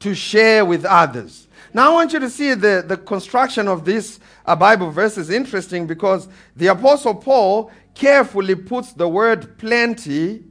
to 0.00 0.14
share 0.14 0.64
with 0.64 0.84
others. 0.84 1.45
Now 1.76 1.90
I 1.90 1.92
want 1.92 2.14
you 2.14 2.20
to 2.20 2.30
see 2.30 2.54
the, 2.54 2.82
the 2.88 2.96
construction 2.96 3.68
of 3.68 3.84
this 3.84 4.18
a 4.46 4.56
Bible 4.56 4.90
verse 4.90 5.18
is 5.18 5.28
interesting 5.28 5.86
because 5.86 6.26
the 6.56 6.68
Apostle 6.68 7.14
Paul 7.14 7.70
carefully 7.94 8.54
puts 8.54 8.94
the 8.94 9.06
word 9.06 9.58
plenty 9.58 10.44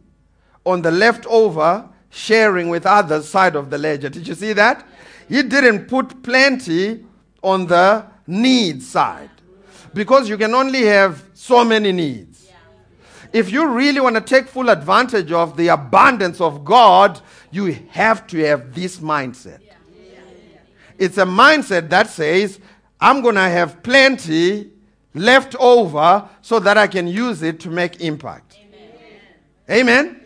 on 0.64 0.84
the 0.84 0.92
leftover 0.92 1.90
sharing 2.12 2.70
with 2.70 2.86
others 2.86 3.28
side 3.28 3.56
of 3.56 3.72
the 3.72 3.78
ledger. 3.80 4.08
Did 4.08 4.28
you 4.28 4.36
see 4.36 4.54
that? 4.54 4.88
He 5.28 5.42
didn't 5.42 5.88
put 5.88 6.22
plenty 6.22 7.04
on 7.42 7.66
the 7.66 8.06
need 8.28 8.84
side. 8.84 9.32
Because 9.96 10.30
you 10.30 10.38
can 10.38 10.54
only 10.54 10.84
have 10.84 11.24
so 11.34 11.66
many 11.66 11.92
needs. 11.92 12.48
If 13.34 13.52
you 13.52 13.68
really 13.68 14.00
want 14.00 14.14
to 14.14 14.22
take 14.22 14.48
full 14.48 14.70
advantage 14.70 15.32
of 15.32 15.58
the 15.58 15.70
abundance 15.70 16.40
of 16.40 16.64
God, 16.64 17.20
you 17.50 17.74
have 17.90 18.28
to 18.28 18.38
have 18.46 18.76
this 18.76 18.98
mindset. 18.98 19.65
It's 20.98 21.18
a 21.18 21.26
mindset 21.26 21.90
that 21.90 22.10
says, 22.10 22.60
I'm 23.00 23.22
going 23.22 23.36
to 23.36 23.42
have 23.42 23.84
plenty 23.84 24.72
left 25.14 25.56
over 25.56 26.28
so 26.42 26.60
that 26.60 26.78
I 26.78 26.88
can 26.88 27.08
use 27.08 27.42
it 27.42 27.60
to 27.62 27.70
make 27.70 28.02
impact. 28.02 28.58
Amen. 29.70 30.25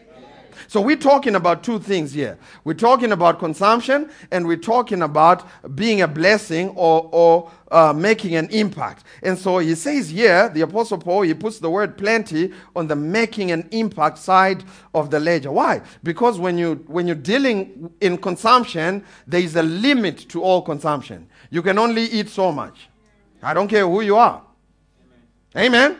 So 0.68 0.82
we're 0.82 0.98
talking 0.98 1.36
about 1.36 1.64
two 1.64 1.80
things 1.80 2.14
here. 2.14 2.38
We're 2.64 2.74
talking 2.74 3.12
about 3.12 3.40
consumption 3.40 4.10
and 4.32 4.46
we're 4.46 4.58
talking 4.58 5.02
about 5.02 5.48
being 5.76 6.02
a 6.02 6.08
blessing 6.08 6.70
or, 6.70 7.10
or 7.12 7.52
uh, 7.72 7.94
making 7.94 8.36
an 8.36 8.50
impact. 8.50 9.04
And 9.24 9.38
so 9.38 9.60
he 9.60 9.76
says 9.76 10.10
here, 10.10 10.50
the 10.50 10.62
Apostle 10.62 10.98
Paul, 10.98 11.22
he 11.22 11.34
puts 11.34 11.60
the 11.60 11.70
word 11.70 11.98
plenty 11.98 12.52
on 12.76 12.88
the 12.88 12.96
making 12.96 13.52
an 13.52 13.68
impact 13.72 14.18
side 14.18 14.64
of 14.94 15.12
the 15.12 15.20
ledger. 15.20 15.52
Why? 15.52 15.82
Because 16.04 16.40
when, 16.40 16.58
you, 16.58 16.84
when 16.88 17.08
you're 17.08 17.16
dealing 17.16 17.92
in 18.02 18.18
consumption, 18.18 19.04
there 19.28 19.42
is 19.42 19.56
a 19.56 19.64
limit 19.64 20.30
to 20.30 20.42
all 20.42 20.62
consumption. 20.62 21.28
You 21.50 21.62
can 21.62 21.78
only 21.78 22.04
eat 22.04 22.30
so 22.30 22.52
much. 22.52 22.90
I 23.42 23.54
don't 23.54 23.68
care 23.68 23.88
who 23.88 24.02
you 24.02 24.18
are. 24.18 24.44
Amen. 25.56 25.98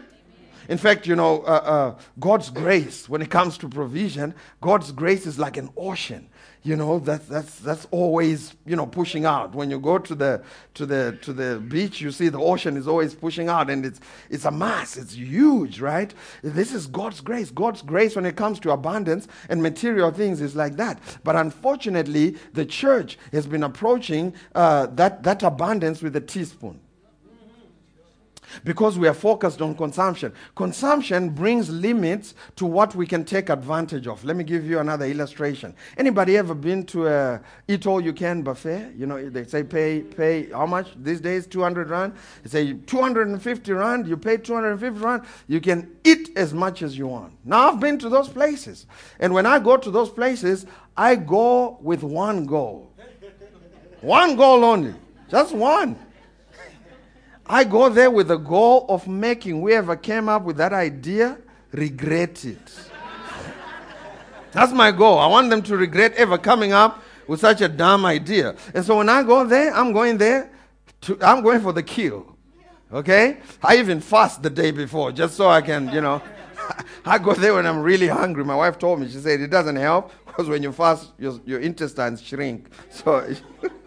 In 0.70 0.78
fact, 0.78 1.08
you 1.08 1.16
know, 1.16 1.42
uh, 1.42 1.46
uh, 1.46 2.02
God's 2.20 2.52
grace, 2.52 3.10
when 3.10 3.24
it 3.24 3.32
comes 3.32 3.58
to 3.58 3.68
provision, 3.68 4.36
God's 4.62 4.92
grace 4.92 5.26
is 5.26 5.40
like 5.40 5.58
an 5.58 5.72
ocean. 5.76 6.30
You 6.62 6.76
know, 6.76 7.00
that's, 7.00 7.26
that's, 7.26 7.56
that's 7.56 7.88
always, 7.90 8.54
you 8.68 8.76
know, 8.76 8.86
pushing 8.86 9.26
out. 9.26 9.56
When 9.56 9.72
you 9.72 9.80
go 9.80 9.98
to 9.98 10.14
the, 10.14 10.44
to, 10.76 10.86
the, 10.86 11.18
to 11.24 11.34
the 11.34 11.60
beach, 11.60 12.02
you 12.02 12.12
see 12.12 12.30
the 12.30 12.40
ocean 12.40 12.78
is 12.78 12.88
always 12.88 13.16
pushing 13.16 13.50
out 13.50 13.72
and 13.72 13.84
it's, 13.84 14.00
it's 14.30 14.46
a 14.46 14.52
mass. 14.52 14.96
It's 14.96 15.16
huge, 15.16 15.82
right? 15.82 16.14
This 16.44 16.72
is 16.72 16.86
God's 16.86 17.22
grace. 17.22 17.50
God's 17.50 17.82
grace 17.82 18.16
when 18.16 18.28
it 18.28 18.36
comes 18.36 18.60
to 18.60 18.72
abundance 18.72 19.28
and 19.50 19.64
material 19.64 20.12
things 20.12 20.40
is 20.40 20.56
like 20.56 20.76
that. 20.76 21.00
But 21.24 21.36
unfortunately, 21.36 22.38
the 22.54 22.66
church 22.66 23.18
has 23.32 23.48
been 23.48 23.64
approaching 23.64 24.36
uh, 24.54 24.86
that, 24.88 25.24
that 25.24 25.42
abundance 25.42 26.04
with 26.04 26.16
a 26.16 26.22
teaspoon 26.22 26.80
because 28.64 28.98
we 28.98 29.08
are 29.08 29.14
focused 29.14 29.62
on 29.62 29.76
consumption. 29.76 30.34
Consumption 30.56 31.30
brings 31.30 31.70
limits 31.70 32.36
to 32.56 32.66
what 32.66 32.96
we 32.96 33.06
can 33.06 33.24
take 33.24 33.50
advantage 33.50 34.08
of. 34.08 34.24
Let 34.24 34.36
me 34.36 34.44
give 34.44 34.66
you 34.66 34.80
another 34.80 35.06
illustration. 35.06 35.74
Anybody 35.98 36.38
ever 36.38 36.54
been 36.54 36.86
to 36.88 37.08
a 37.08 37.42
eat 37.68 37.86
all 37.88 38.02
you 38.02 38.14
can 38.14 38.42
buffet? 38.42 38.94
You 38.98 39.06
know, 39.06 39.30
they 39.30 39.44
say 39.46 39.64
pay 39.64 40.02
pay 40.02 40.50
how 40.50 40.66
much 40.66 40.88
these 40.98 41.22
days? 41.22 41.48
200 41.48 41.90
rand. 41.90 42.14
They 42.44 42.50
say 42.50 42.74
250 42.74 43.72
rand, 43.74 44.08
you 44.08 44.18
pay 44.18 44.38
250 44.38 45.00
rand, 45.00 45.24
you 45.48 45.62
can 45.62 45.96
eat 46.04 46.32
as 46.36 46.54
much 46.54 46.82
as 46.82 46.98
you 46.98 47.08
want. 47.08 47.34
Now 47.46 47.72
I've 47.72 47.80
been 47.80 47.98
to 48.00 48.10
those 48.10 48.30
places. 48.30 48.86
And 49.20 49.34
when 49.34 49.46
I 49.46 49.60
go 49.60 49.78
to 49.78 49.92
those 49.92 50.10
places, 50.10 50.66
I 50.96 51.16
go 51.16 51.78
with 51.82 52.04
one 52.04 52.46
goal. 52.46 52.92
one 54.02 54.36
goal 54.36 54.64
only. 54.64 54.96
Just 55.30 55.54
one. 55.54 55.98
I 57.50 57.64
go 57.64 57.90
there 57.90 58.12
with 58.12 58.28
the 58.28 58.38
goal 58.38 58.86
of 58.88 59.08
making 59.08 59.60
whoever 59.60 59.96
came 59.96 60.30
up 60.30 60.44
with 60.44 60.58
that 60.58 60.72
idea 60.72 61.40
regret 61.72 62.46
it. 62.46 62.90
That's 64.52 64.72
my 64.72 64.92
goal. 64.92 65.18
I 65.18 65.28
want 65.28 65.50
them 65.50 65.64
to 65.64 65.76
regret 65.76 66.14
ever 66.14 66.38
coming 66.38 66.74
up 66.74 67.04
with 67.28 67.40
such 67.40 67.62
a 67.62 67.68
dumb 67.68 68.06
idea. 68.06 68.56
And 68.74 68.86
so 68.86 68.98
when 68.98 69.10
I 69.10 69.24
go 69.24 69.46
there, 69.46 69.74
I'm 69.74 69.94
going 69.94 70.18
there 70.18 70.52
to, 71.02 71.18
I'm 71.22 71.44
going 71.44 71.62
for 71.62 71.74
the 71.74 71.84
kill. 71.84 72.36
Okay? 72.92 73.38
I 73.64 73.78
even 73.78 74.00
fast 74.00 74.44
the 74.44 74.50
day 74.50 74.72
before 74.72 75.12
just 75.12 75.36
so 75.36 75.50
I 75.50 75.62
can, 75.62 75.92
you 75.92 76.02
know. 76.02 76.22
I 77.06 77.18
go 77.18 77.34
there 77.34 77.56
when 77.56 77.66
I'm 77.66 77.82
really 77.82 78.08
hungry. 78.08 78.44
My 78.44 78.56
wife 78.56 78.78
told 78.78 79.00
me, 79.00 79.08
she 79.08 79.18
said, 79.18 79.42
it 79.42 79.50
doesn't 79.50 79.76
help 79.76 80.12
because 80.26 80.48
when 80.48 80.62
you 80.62 80.72
fast, 80.72 81.12
your, 81.18 81.40
your 81.46 81.60
intestines 81.60 82.22
shrink. 82.22 82.70
So 82.90 83.28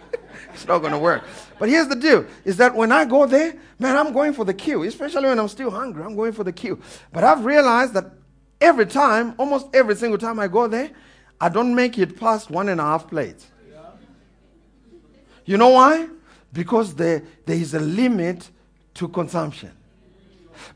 it's 0.52 0.66
not 0.66 0.78
going 0.78 0.92
to 0.92 0.98
work. 0.98 1.24
But 1.58 1.68
here's 1.68 1.88
the 1.88 1.96
deal 1.96 2.26
is 2.44 2.56
that 2.58 2.74
when 2.74 2.92
I 2.92 3.04
go 3.04 3.26
there, 3.26 3.54
man, 3.78 3.96
I'm 3.96 4.12
going 4.12 4.32
for 4.32 4.44
the 4.44 4.54
queue, 4.54 4.82
especially 4.84 5.28
when 5.28 5.38
I'm 5.38 5.48
still 5.48 5.70
hungry. 5.70 6.02
I'm 6.02 6.16
going 6.16 6.32
for 6.32 6.44
the 6.44 6.52
queue. 6.52 6.80
But 7.12 7.24
I've 7.24 7.44
realized 7.44 7.94
that 7.94 8.06
every 8.60 8.86
time, 8.86 9.34
almost 9.38 9.66
every 9.74 9.96
single 9.96 10.18
time 10.18 10.38
I 10.38 10.48
go 10.48 10.66
there, 10.66 10.90
I 11.40 11.48
don't 11.48 11.74
make 11.74 11.98
it 11.98 12.18
past 12.18 12.50
one 12.50 12.68
and 12.68 12.80
a 12.80 12.84
half 12.84 13.08
plates. 13.08 13.48
You 15.44 15.56
know 15.56 15.70
why? 15.70 16.08
Because 16.52 16.94
there, 16.94 17.24
there 17.46 17.56
is 17.56 17.74
a 17.74 17.80
limit 17.80 18.48
to 18.94 19.08
consumption. 19.08 19.72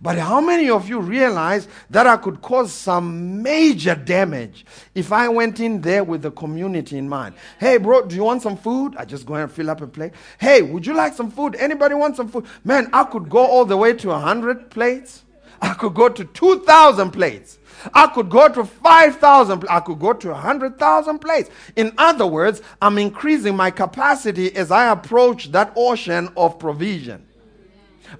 But 0.00 0.18
how 0.18 0.40
many 0.40 0.70
of 0.70 0.88
you 0.88 1.00
realize 1.00 1.68
that 1.90 2.06
I 2.06 2.16
could 2.16 2.42
cause 2.42 2.72
some 2.72 3.42
major 3.42 3.94
damage 3.94 4.66
if 4.94 5.12
I 5.12 5.28
went 5.28 5.60
in 5.60 5.80
there 5.80 6.04
with 6.04 6.22
the 6.22 6.30
community 6.30 6.98
in 6.98 7.08
mind? 7.08 7.34
Hey, 7.58 7.78
bro, 7.78 8.06
do 8.06 8.14
you 8.14 8.24
want 8.24 8.42
some 8.42 8.56
food? 8.56 8.94
I 8.96 9.04
just 9.04 9.26
go 9.26 9.34
ahead 9.34 9.48
and 9.48 9.52
fill 9.52 9.70
up 9.70 9.80
a 9.80 9.86
plate. 9.86 10.12
Hey, 10.38 10.62
would 10.62 10.86
you 10.86 10.94
like 10.94 11.14
some 11.14 11.30
food? 11.30 11.56
Anybody 11.56 11.94
want 11.94 12.16
some 12.16 12.28
food? 12.28 12.46
Man, 12.64 12.88
I 12.92 13.04
could 13.04 13.28
go 13.28 13.44
all 13.44 13.64
the 13.64 13.76
way 13.76 13.92
to 13.94 14.08
100 14.08 14.70
plates. 14.70 15.24
I 15.60 15.74
could 15.74 15.94
go 15.94 16.08
to 16.08 16.24
2,000 16.24 17.10
plates. 17.10 17.58
I 17.94 18.08
could 18.08 18.28
go 18.28 18.48
to 18.48 18.64
5,000. 18.64 19.64
I 19.68 19.80
could 19.80 19.98
go 19.98 20.12
to 20.12 20.28
100,000 20.28 21.18
plates. 21.18 21.50
In 21.76 21.92
other 21.98 22.26
words, 22.26 22.62
I'm 22.80 22.98
increasing 22.98 23.56
my 23.56 23.70
capacity 23.70 24.54
as 24.54 24.70
I 24.70 24.90
approach 24.92 25.52
that 25.52 25.72
ocean 25.76 26.30
of 26.36 26.58
provision 26.58 27.26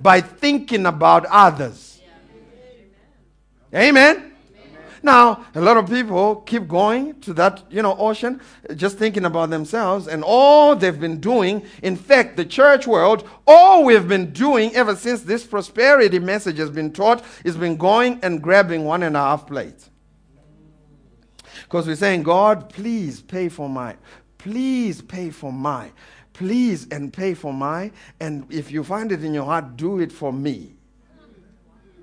by 0.00 0.20
thinking 0.20 0.86
about 0.86 1.26
others. 1.26 2.00
Amen. 3.74 4.32
Now, 5.02 5.46
a 5.54 5.60
lot 5.60 5.76
of 5.76 5.88
people 5.88 6.36
keep 6.36 6.66
going 6.66 7.20
to 7.20 7.32
that, 7.34 7.62
you 7.70 7.80
know, 7.80 7.96
ocean, 7.96 8.40
just 8.74 8.98
thinking 8.98 9.24
about 9.24 9.50
themselves 9.50 10.08
and 10.08 10.24
all 10.24 10.74
they've 10.74 10.98
been 10.98 11.20
doing. 11.20 11.64
In 11.82 11.94
fact, 11.94 12.36
the 12.36 12.44
church 12.44 12.88
world, 12.88 13.28
all 13.46 13.84
we've 13.84 14.08
been 14.08 14.32
doing 14.32 14.74
ever 14.74 14.96
since 14.96 15.22
this 15.22 15.46
prosperity 15.46 16.18
message 16.18 16.58
has 16.58 16.70
been 16.70 16.92
taught 16.92 17.24
is 17.44 17.56
been 17.56 17.76
going 17.76 18.18
and 18.24 18.42
grabbing 18.42 18.84
one 18.84 19.04
and 19.04 19.16
a 19.16 19.20
half 19.20 19.46
plates. 19.46 19.90
Because 21.62 21.86
we're 21.86 21.94
saying, 21.94 22.24
God, 22.24 22.68
please 22.70 23.20
pay 23.20 23.48
for 23.48 23.68
my, 23.68 23.96
please 24.38 25.02
pay 25.02 25.30
for 25.30 25.52
my, 25.52 25.92
please 26.36 26.86
and 26.90 27.10
pay 27.12 27.32
for 27.32 27.52
my, 27.52 27.90
and 28.20 28.46
if 28.52 28.70
you 28.70 28.84
find 28.84 29.10
it 29.10 29.24
in 29.24 29.32
your 29.32 29.46
heart, 29.46 29.76
do 29.76 30.00
it 30.00 30.12
for 30.12 30.32
me. 30.32 30.74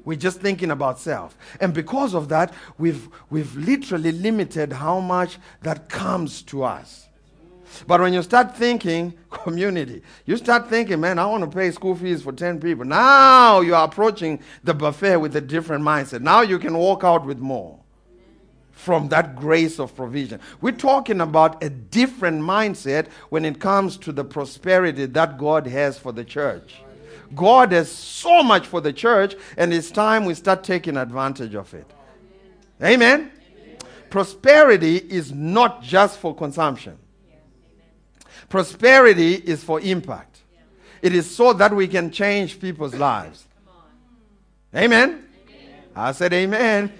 We're 0.05 0.17
just 0.17 0.41
thinking 0.41 0.71
about 0.71 0.99
self. 0.99 1.37
And 1.61 1.71
because 1.71 2.15
of 2.15 2.29
that, 2.29 2.53
we've, 2.79 3.07
we've 3.29 3.55
literally 3.55 4.11
limited 4.11 4.73
how 4.73 4.99
much 4.99 5.37
that 5.61 5.87
comes 5.87 6.41
to 6.43 6.63
us. 6.63 7.07
But 7.85 8.01
when 8.01 8.11
you 8.11 8.23
start 8.23 8.57
thinking 8.57 9.13
community, 9.29 10.01
you 10.25 10.35
start 10.37 10.67
thinking, 10.67 10.99
man, 10.99 11.19
I 11.19 11.27
want 11.27 11.43
to 11.43 11.55
pay 11.55 11.69
school 11.69 11.95
fees 11.95 12.23
for 12.23 12.31
10 12.31 12.59
people. 12.59 12.85
Now 12.85 13.61
you're 13.61 13.77
approaching 13.77 14.39
the 14.63 14.73
buffet 14.73 15.17
with 15.17 15.35
a 15.35 15.41
different 15.41 15.83
mindset. 15.83 16.21
Now 16.21 16.41
you 16.41 16.57
can 16.57 16.75
walk 16.75 17.03
out 17.03 17.23
with 17.23 17.37
more 17.37 17.82
from 18.73 19.07
that 19.09 19.35
grace 19.35 19.79
of 19.79 19.95
provision. 19.95 20.39
We're 20.59 20.71
talking 20.71 21.21
about 21.21 21.63
a 21.63 21.69
different 21.69 22.41
mindset 22.41 23.07
when 23.29 23.45
it 23.45 23.59
comes 23.59 23.97
to 23.97 24.11
the 24.11 24.23
prosperity 24.23 25.05
that 25.05 25.37
God 25.37 25.67
has 25.67 25.97
for 25.97 26.11
the 26.11 26.25
church. 26.25 26.75
God 27.35 27.71
has 27.71 27.89
so 27.89 28.43
much 28.43 28.67
for 28.67 28.81
the 28.81 28.91
church, 28.91 29.35
and 29.57 29.73
it's 29.73 29.89
time 29.89 30.25
we 30.25 30.33
start 30.33 30.63
taking 30.63 30.97
advantage 30.97 31.55
of 31.55 31.73
it. 31.73 31.89
Amen? 32.83 33.31
Prosperity 34.09 34.97
is 34.97 35.31
not 35.31 35.81
just 35.81 36.19
for 36.19 36.35
consumption, 36.35 36.97
prosperity 38.49 39.35
is 39.35 39.63
for 39.63 39.79
impact. 39.81 40.41
It 41.01 41.13
is 41.13 41.33
so 41.33 41.53
that 41.53 41.75
we 41.75 41.87
can 41.87 42.11
change 42.11 42.59
people's 42.59 42.95
lives. 42.95 43.45
Amen? 44.75 45.25
I 45.95 46.11
said, 46.11 46.33
Amen 46.33 46.91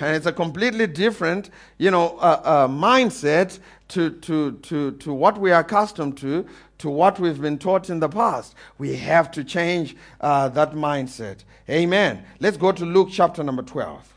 and 0.00 0.16
it's 0.16 0.26
a 0.26 0.32
completely 0.32 0.86
different, 0.86 1.50
you 1.78 1.90
know, 1.90 2.16
uh, 2.18 2.40
uh, 2.44 2.68
mindset 2.68 3.58
to, 3.88 4.10
to, 4.10 4.52
to, 4.58 4.92
to 4.92 5.12
what 5.12 5.38
we 5.38 5.52
are 5.52 5.60
accustomed 5.60 6.16
to, 6.18 6.46
to 6.78 6.88
what 6.88 7.20
we've 7.20 7.40
been 7.40 7.58
taught 7.58 7.90
in 7.90 8.00
the 8.00 8.08
past. 8.08 8.54
We 8.78 8.96
have 8.96 9.30
to 9.32 9.44
change 9.44 9.96
uh, 10.20 10.48
that 10.50 10.72
mindset. 10.72 11.44
Amen. 11.68 12.24
Let's 12.40 12.56
go 12.56 12.72
to 12.72 12.84
Luke 12.84 13.08
chapter 13.12 13.42
number 13.42 13.62
12. 13.62 14.12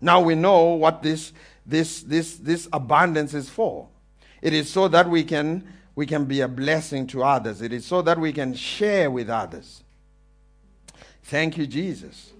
Now 0.00 0.20
we 0.20 0.34
know 0.34 0.74
what 0.74 1.02
this, 1.02 1.32
this, 1.66 2.02
this, 2.02 2.36
this 2.36 2.68
abundance 2.72 3.34
is 3.34 3.48
for. 3.48 3.88
It 4.40 4.52
is 4.52 4.70
so 4.70 4.88
that 4.88 5.08
we 5.08 5.24
can, 5.24 5.66
we 5.94 6.06
can 6.06 6.24
be 6.24 6.40
a 6.40 6.48
blessing 6.48 7.06
to 7.08 7.24
others. 7.24 7.60
It 7.60 7.72
is 7.72 7.84
so 7.84 8.02
that 8.02 8.18
we 8.18 8.32
can 8.32 8.54
share 8.54 9.10
with 9.10 9.28
others. 9.28 9.82
Thank 11.24 11.58
you, 11.58 11.66
Jesus. 11.66 12.32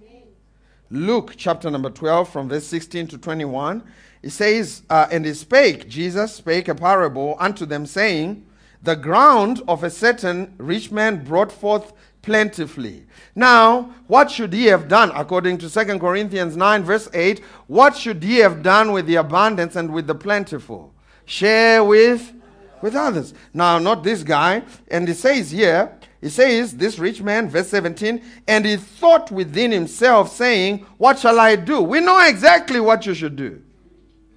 Luke 0.90 1.35
chapter 1.37 1.71
number 1.71 1.90
12, 1.90 2.28
from 2.28 2.49
verse 2.49 2.66
16 2.66 3.09
to 3.09 3.18
21. 3.18 3.83
It 4.23 4.30
says, 4.30 4.83
uh, 4.88 5.07
And 5.11 5.25
he 5.26 5.35
spake, 5.35 5.88
Jesus 5.88 6.35
spake 6.35 6.68
a 6.68 6.75
parable 6.75 7.37
unto 7.38 7.66
them, 7.66 7.85
saying, 7.85 8.47
The 8.83 8.97
ground 8.97 9.62
of 9.68 9.85
a 9.85 9.90
certain 9.90 10.54
rich 10.57 10.90
man 10.90 11.25
brought 11.25 11.52
forth 11.52 11.92
plentifully. 12.23 13.04
Now, 13.35 13.95
what 14.07 14.30
should 14.30 14.52
he 14.52 14.66
have 14.66 14.88
done? 14.88 15.12
According 15.14 15.59
to 15.59 15.71
2 15.71 15.99
Corinthians 15.99 16.57
9, 16.57 16.83
verse 16.83 17.09
8, 17.12 17.40
what 17.66 17.97
should 17.97 18.23
he 18.23 18.38
have 18.38 18.62
done 18.62 18.92
with 18.92 19.07
the 19.07 19.16
abundance 19.16 19.76
and 19.76 19.92
with 19.92 20.07
the 20.07 20.14
plentiful? 20.14 20.95
Share 21.26 21.85
with 21.85 22.33
with 22.80 22.95
others. 22.95 23.35
Now, 23.52 23.78
not 23.78 24.04
this 24.04 24.23
guy. 24.23 24.62
And 24.90 25.09
it 25.09 25.16
says 25.16 25.50
here, 25.50 25.97
it 26.20 26.30
says, 26.30 26.76
this 26.76 26.98
rich 26.98 27.22
man, 27.22 27.48
verse 27.48 27.68
17, 27.68 28.22
and 28.48 28.64
he 28.64 28.76
thought 28.76 29.30
within 29.30 29.70
himself, 29.70 30.32
saying, 30.32 30.84
What 30.96 31.18
shall 31.18 31.38
I 31.38 31.54
do? 31.54 31.80
We 31.80 32.00
know 32.00 32.20
exactly 32.26 32.80
what 32.80 33.06
you 33.06 33.14
should 33.14 33.37
do 33.37 33.62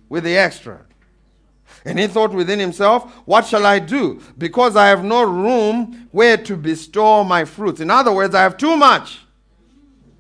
with 0.08 0.24
the 0.24 0.38
extra. 0.38 0.86
And 1.84 1.98
he 1.98 2.06
thought 2.06 2.34
within 2.34 2.60
himself, 2.60 3.12
What 3.26 3.48
shall 3.48 3.66
I 3.66 3.80
do? 3.80 4.22
Because 4.38 4.76
I 4.76 4.88
have 4.90 5.04
no 5.04 5.24
room 5.24 6.08
where 6.12 6.38
to 6.38 6.56
bestow 6.56 7.24
my 7.24 7.46
fruits. 7.46 7.82
In 7.82 7.90
other 7.90 8.12
words, 8.12 8.36
I 8.36 8.44
have 8.44 8.58
too 8.58 8.78
much. 8.78 9.22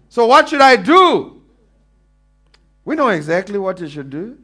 So 0.09 0.25
what 0.25 0.49
should 0.49 0.61
I 0.61 0.77
do? 0.77 1.43
We 2.83 2.95
know 2.95 3.09
exactly 3.09 3.59
what 3.59 3.79
you 3.79 3.87
should 3.87 4.09
do. 4.09 4.39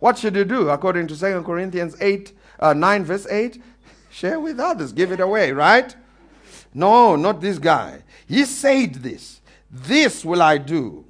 What 0.00 0.18
should 0.18 0.36
you 0.36 0.44
do? 0.44 0.68
According 0.68 1.06
to 1.08 1.18
2 1.18 1.42
Corinthians 1.42 1.96
8, 2.00 2.36
uh, 2.60 2.74
9, 2.74 3.04
verse 3.04 3.26
8, 3.26 3.62
share 4.10 4.38
with 4.38 4.60
others, 4.60 4.92
give 4.92 5.12
it 5.12 5.20
away, 5.20 5.52
right? 5.52 5.96
No, 6.74 7.16
not 7.16 7.40
this 7.40 7.58
guy. 7.58 8.02
He 8.26 8.44
said 8.44 8.94
this 8.94 9.40
This 9.70 10.24
will 10.24 10.42
I 10.42 10.58
do. 10.58 11.04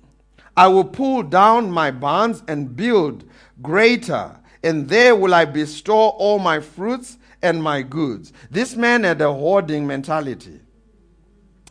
I 0.57 0.69
will 0.69 0.85
pull 0.85 1.23
down 1.23 1.71
my 1.71 1.91
barns 1.91 2.43
and 2.47 2.77
build 2.77 3.25
greater, 3.63 4.37
and 4.63 4.89
there 4.89 5.17
will 5.17 5.33
I 5.33 5.45
bestow 5.47 5.95
all 5.95 6.39
my 6.39 6.61
fruits 6.61 7.17
and 7.41 7.63
my 7.63 7.83
goods. 7.83 8.33
This 8.51 8.77
man 8.77 9.05
had 9.05 9.21
a 9.21 9.33
hoarding 9.33 9.87
mentality 9.87 10.61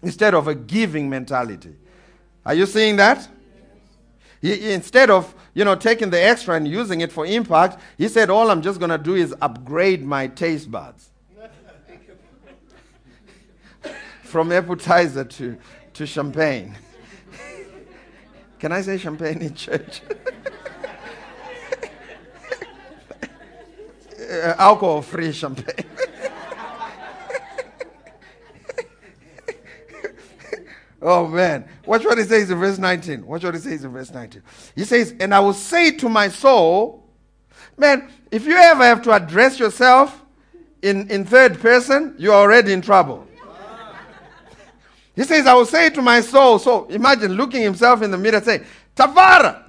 instead 0.01 0.33
of 0.33 0.47
a 0.47 0.55
giving 0.55 1.09
mentality. 1.09 1.75
Are 2.43 2.55
you 2.55 2.65
seeing 2.65 2.95
that? 2.95 3.27
He, 4.41 4.71
instead 4.71 5.11
of 5.11 5.35
you 5.53 5.63
know 5.63 5.75
taking 5.75 6.09
the 6.09 6.21
extra 6.21 6.55
and 6.55 6.67
using 6.67 7.01
it 7.01 7.11
for 7.11 7.25
impact, 7.25 7.79
he 7.97 8.07
said, 8.07 8.29
"All 8.29 8.49
I'm 8.49 8.61
just 8.61 8.79
going 8.79 8.89
to 8.89 8.97
do 8.97 9.15
is 9.15 9.35
upgrade 9.41 10.03
my 10.03 10.27
taste 10.27 10.71
buds 10.71 11.10
from 14.31 14.51
appetizer 14.51 15.25
to 15.25 15.57
to 15.93 16.05
champagne." 16.07 16.75
Can 18.59 18.71
I 18.71 18.81
say 18.81 18.97
champagne 18.97 19.41
in 19.41 19.55
church? 19.55 20.01
uh, 24.19 24.53
alcohol-free 24.57 25.31
champagne. 25.31 25.85
Oh 31.03 31.27
man. 31.27 31.67
Watch 31.87 32.05
what 32.05 32.19
he 32.19 32.23
says 32.25 32.51
in 32.51 32.59
verse 32.59 32.77
19. 32.77 33.25
Watch 33.25 33.43
what 33.43 33.55
he 33.55 33.59
says 33.59 33.83
in 33.83 33.91
verse 33.91 34.11
19. 34.11 34.43
He 34.75 34.83
says, 34.83 35.15
And 35.19 35.33
I 35.33 35.39
will 35.39 35.53
say 35.53 35.89
to 35.97 36.07
my 36.07 36.27
soul, 36.27 37.03
man, 37.75 38.07
if 38.29 38.45
you 38.45 38.55
ever 38.55 38.83
have 38.83 39.01
to 39.01 39.11
address 39.11 39.57
yourself 39.59 40.23
in, 40.83 41.09
in 41.09 41.25
third 41.25 41.59
person, 41.59 42.13
you're 42.19 42.35
already 42.35 42.71
in 42.71 42.83
trouble. 42.83 43.27
He 45.21 45.27
says, 45.27 45.45
I 45.45 45.53
will 45.53 45.67
say 45.67 45.91
to 45.91 46.01
my 46.01 46.19
soul, 46.19 46.57
so 46.57 46.85
imagine 46.85 47.33
looking 47.33 47.61
himself 47.61 48.01
in 48.01 48.09
the 48.09 48.17
mirror 48.17 48.41
saying, 48.41 48.65
Tavara, 48.95 49.65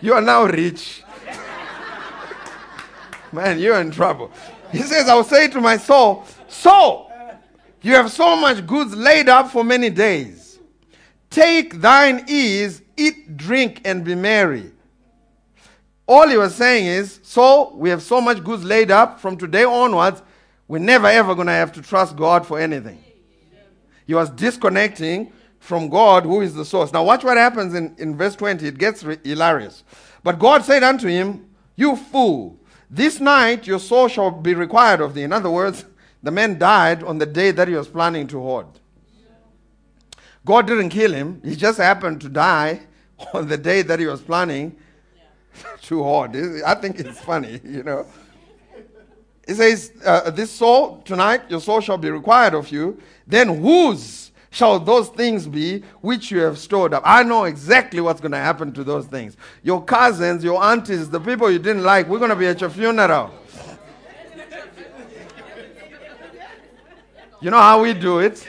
you 0.00 0.12
are 0.12 0.20
now 0.20 0.42
rich. 0.42 1.04
man, 3.32 3.60
you're 3.60 3.80
in 3.80 3.92
trouble. 3.92 4.32
He 4.72 4.82
says, 4.82 5.08
I 5.08 5.14
will 5.14 5.22
say 5.22 5.46
to 5.46 5.60
my 5.60 5.76
soul, 5.76 6.24
soul, 6.48 7.12
you 7.80 7.94
have 7.94 8.10
so 8.10 8.34
much 8.34 8.66
goods 8.66 8.92
laid 8.96 9.28
up 9.28 9.52
for 9.52 9.62
many 9.62 9.88
days. 9.88 10.58
Take 11.30 11.80
thine 11.80 12.24
ease, 12.26 12.82
eat, 12.96 13.36
drink, 13.36 13.82
and 13.84 14.04
be 14.04 14.16
merry. 14.16 14.72
All 16.08 16.26
he 16.26 16.36
was 16.36 16.56
saying 16.56 16.86
is, 16.86 17.20
so 17.22 17.72
we 17.76 17.88
have 17.90 18.02
so 18.02 18.20
much 18.20 18.42
goods 18.42 18.64
laid 18.64 18.90
up 18.90 19.20
from 19.20 19.36
today 19.36 19.62
onwards, 19.62 20.20
we're 20.66 20.80
never 20.80 21.06
ever 21.06 21.36
going 21.36 21.46
to 21.46 21.52
have 21.52 21.70
to 21.74 21.82
trust 21.82 22.16
God 22.16 22.44
for 22.44 22.58
anything. 22.58 23.04
He 24.08 24.14
was 24.14 24.30
disconnecting 24.30 25.30
from 25.60 25.90
God, 25.90 26.24
who 26.24 26.40
is 26.40 26.54
the 26.54 26.64
source. 26.64 26.94
Now, 26.94 27.04
watch 27.04 27.22
what 27.22 27.36
happens 27.36 27.74
in, 27.74 27.94
in 27.98 28.16
verse 28.16 28.34
20. 28.36 28.66
It 28.66 28.78
gets 28.78 29.04
re- 29.04 29.18
hilarious. 29.22 29.84
But 30.24 30.38
God 30.38 30.64
said 30.64 30.82
unto 30.82 31.08
him, 31.08 31.50
You 31.76 31.94
fool, 31.94 32.58
this 32.88 33.20
night 33.20 33.66
your 33.66 33.78
soul 33.78 34.08
shall 34.08 34.30
be 34.30 34.54
required 34.54 35.02
of 35.02 35.12
thee. 35.12 35.24
In 35.24 35.32
other 35.32 35.50
words, 35.50 35.84
the 36.22 36.30
man 36.30 36.58
died 36.58 37.02
on 37.02 37.18
the 37.18 37.26
day 37.26 37.50
that 37.50 37.68
he 37.68 37.74
was 37.74 37.86
planning 37.86 38.26
to 38.28 38.40
hoard. 38.40 38.66
God 40.42 40.66
didn't 40.66 40.88
kill 40.88 41.12
him, 41.12 41.42
he 41.44 41.54
just 41.54 41.76
happened 41.76 42.22
to 42.22 42.30
die 42.30 42.80
on 43.34 43.46
the 43.46 43.58
day 43.58 43.82
that 43.82 44.00
he 44.00 44.06
was 44.06 44.22
planning 44.22 44.74
to 45.82 46.02
hoard. 46.02 46.34
I 46.64 46.74
think 46.76 46.98
it's 46.98 47.20
funny, 47.20 47.60
you 47.62 47.82
know. 47.82 48.06
It 49.48 49.54
says, 49.54 49.92
uh, 50.04 50.30
This 50.30 50.50
soul, 50.50 51.00
tonight 51.06 51.40
your 51.48 51.60
soul 51.60 51.80
shall 51.80 51.96
be 51.96 52.10
required 52.10 52.54
of 52.54 52.70
you. 52.70 53.00
Then 53.26 53.60
whose 53.60 54.30
shall 54.50 54.78
those 54.78 55.08
things 55.08 55.46
be 55.46 55.82
which 56.02 56.30
you 56.30 56.40
have 56.40 56.58
stored 56.58 56.92
up? 56.92 57.02
I 57.04 57.22
know 57.22 57.44
exactly 57.44 58.00
what's 58.02 58.20
going 58.20 58.32
to 58.32 58.38
happen 58.38 58.72
to 58.74 58.84
those 58.84 59.06
things. 59.06 59.38
Your 59.62 59.82
cousins, 59.82 60.44
your 60.44 60.62
aunties, 60.62 61.08
the 61.08 61.18
people 61.18 61.50
you 61.50 61.58
didn't 61.58 61.82
like, 61.82 62.06
we're 62.08 62.18
going 62.18 62.30
to 62.30 62.36
be 62.36 62.46
at 62.46 62.60
your 62.60 62.68
funeral. 62.68 63.32
You 67.40 67.50
know 67.50 67.58
how 67.58 67.80
we 67.82 67.94
do 67.94 68.18
it? 68.18 68.46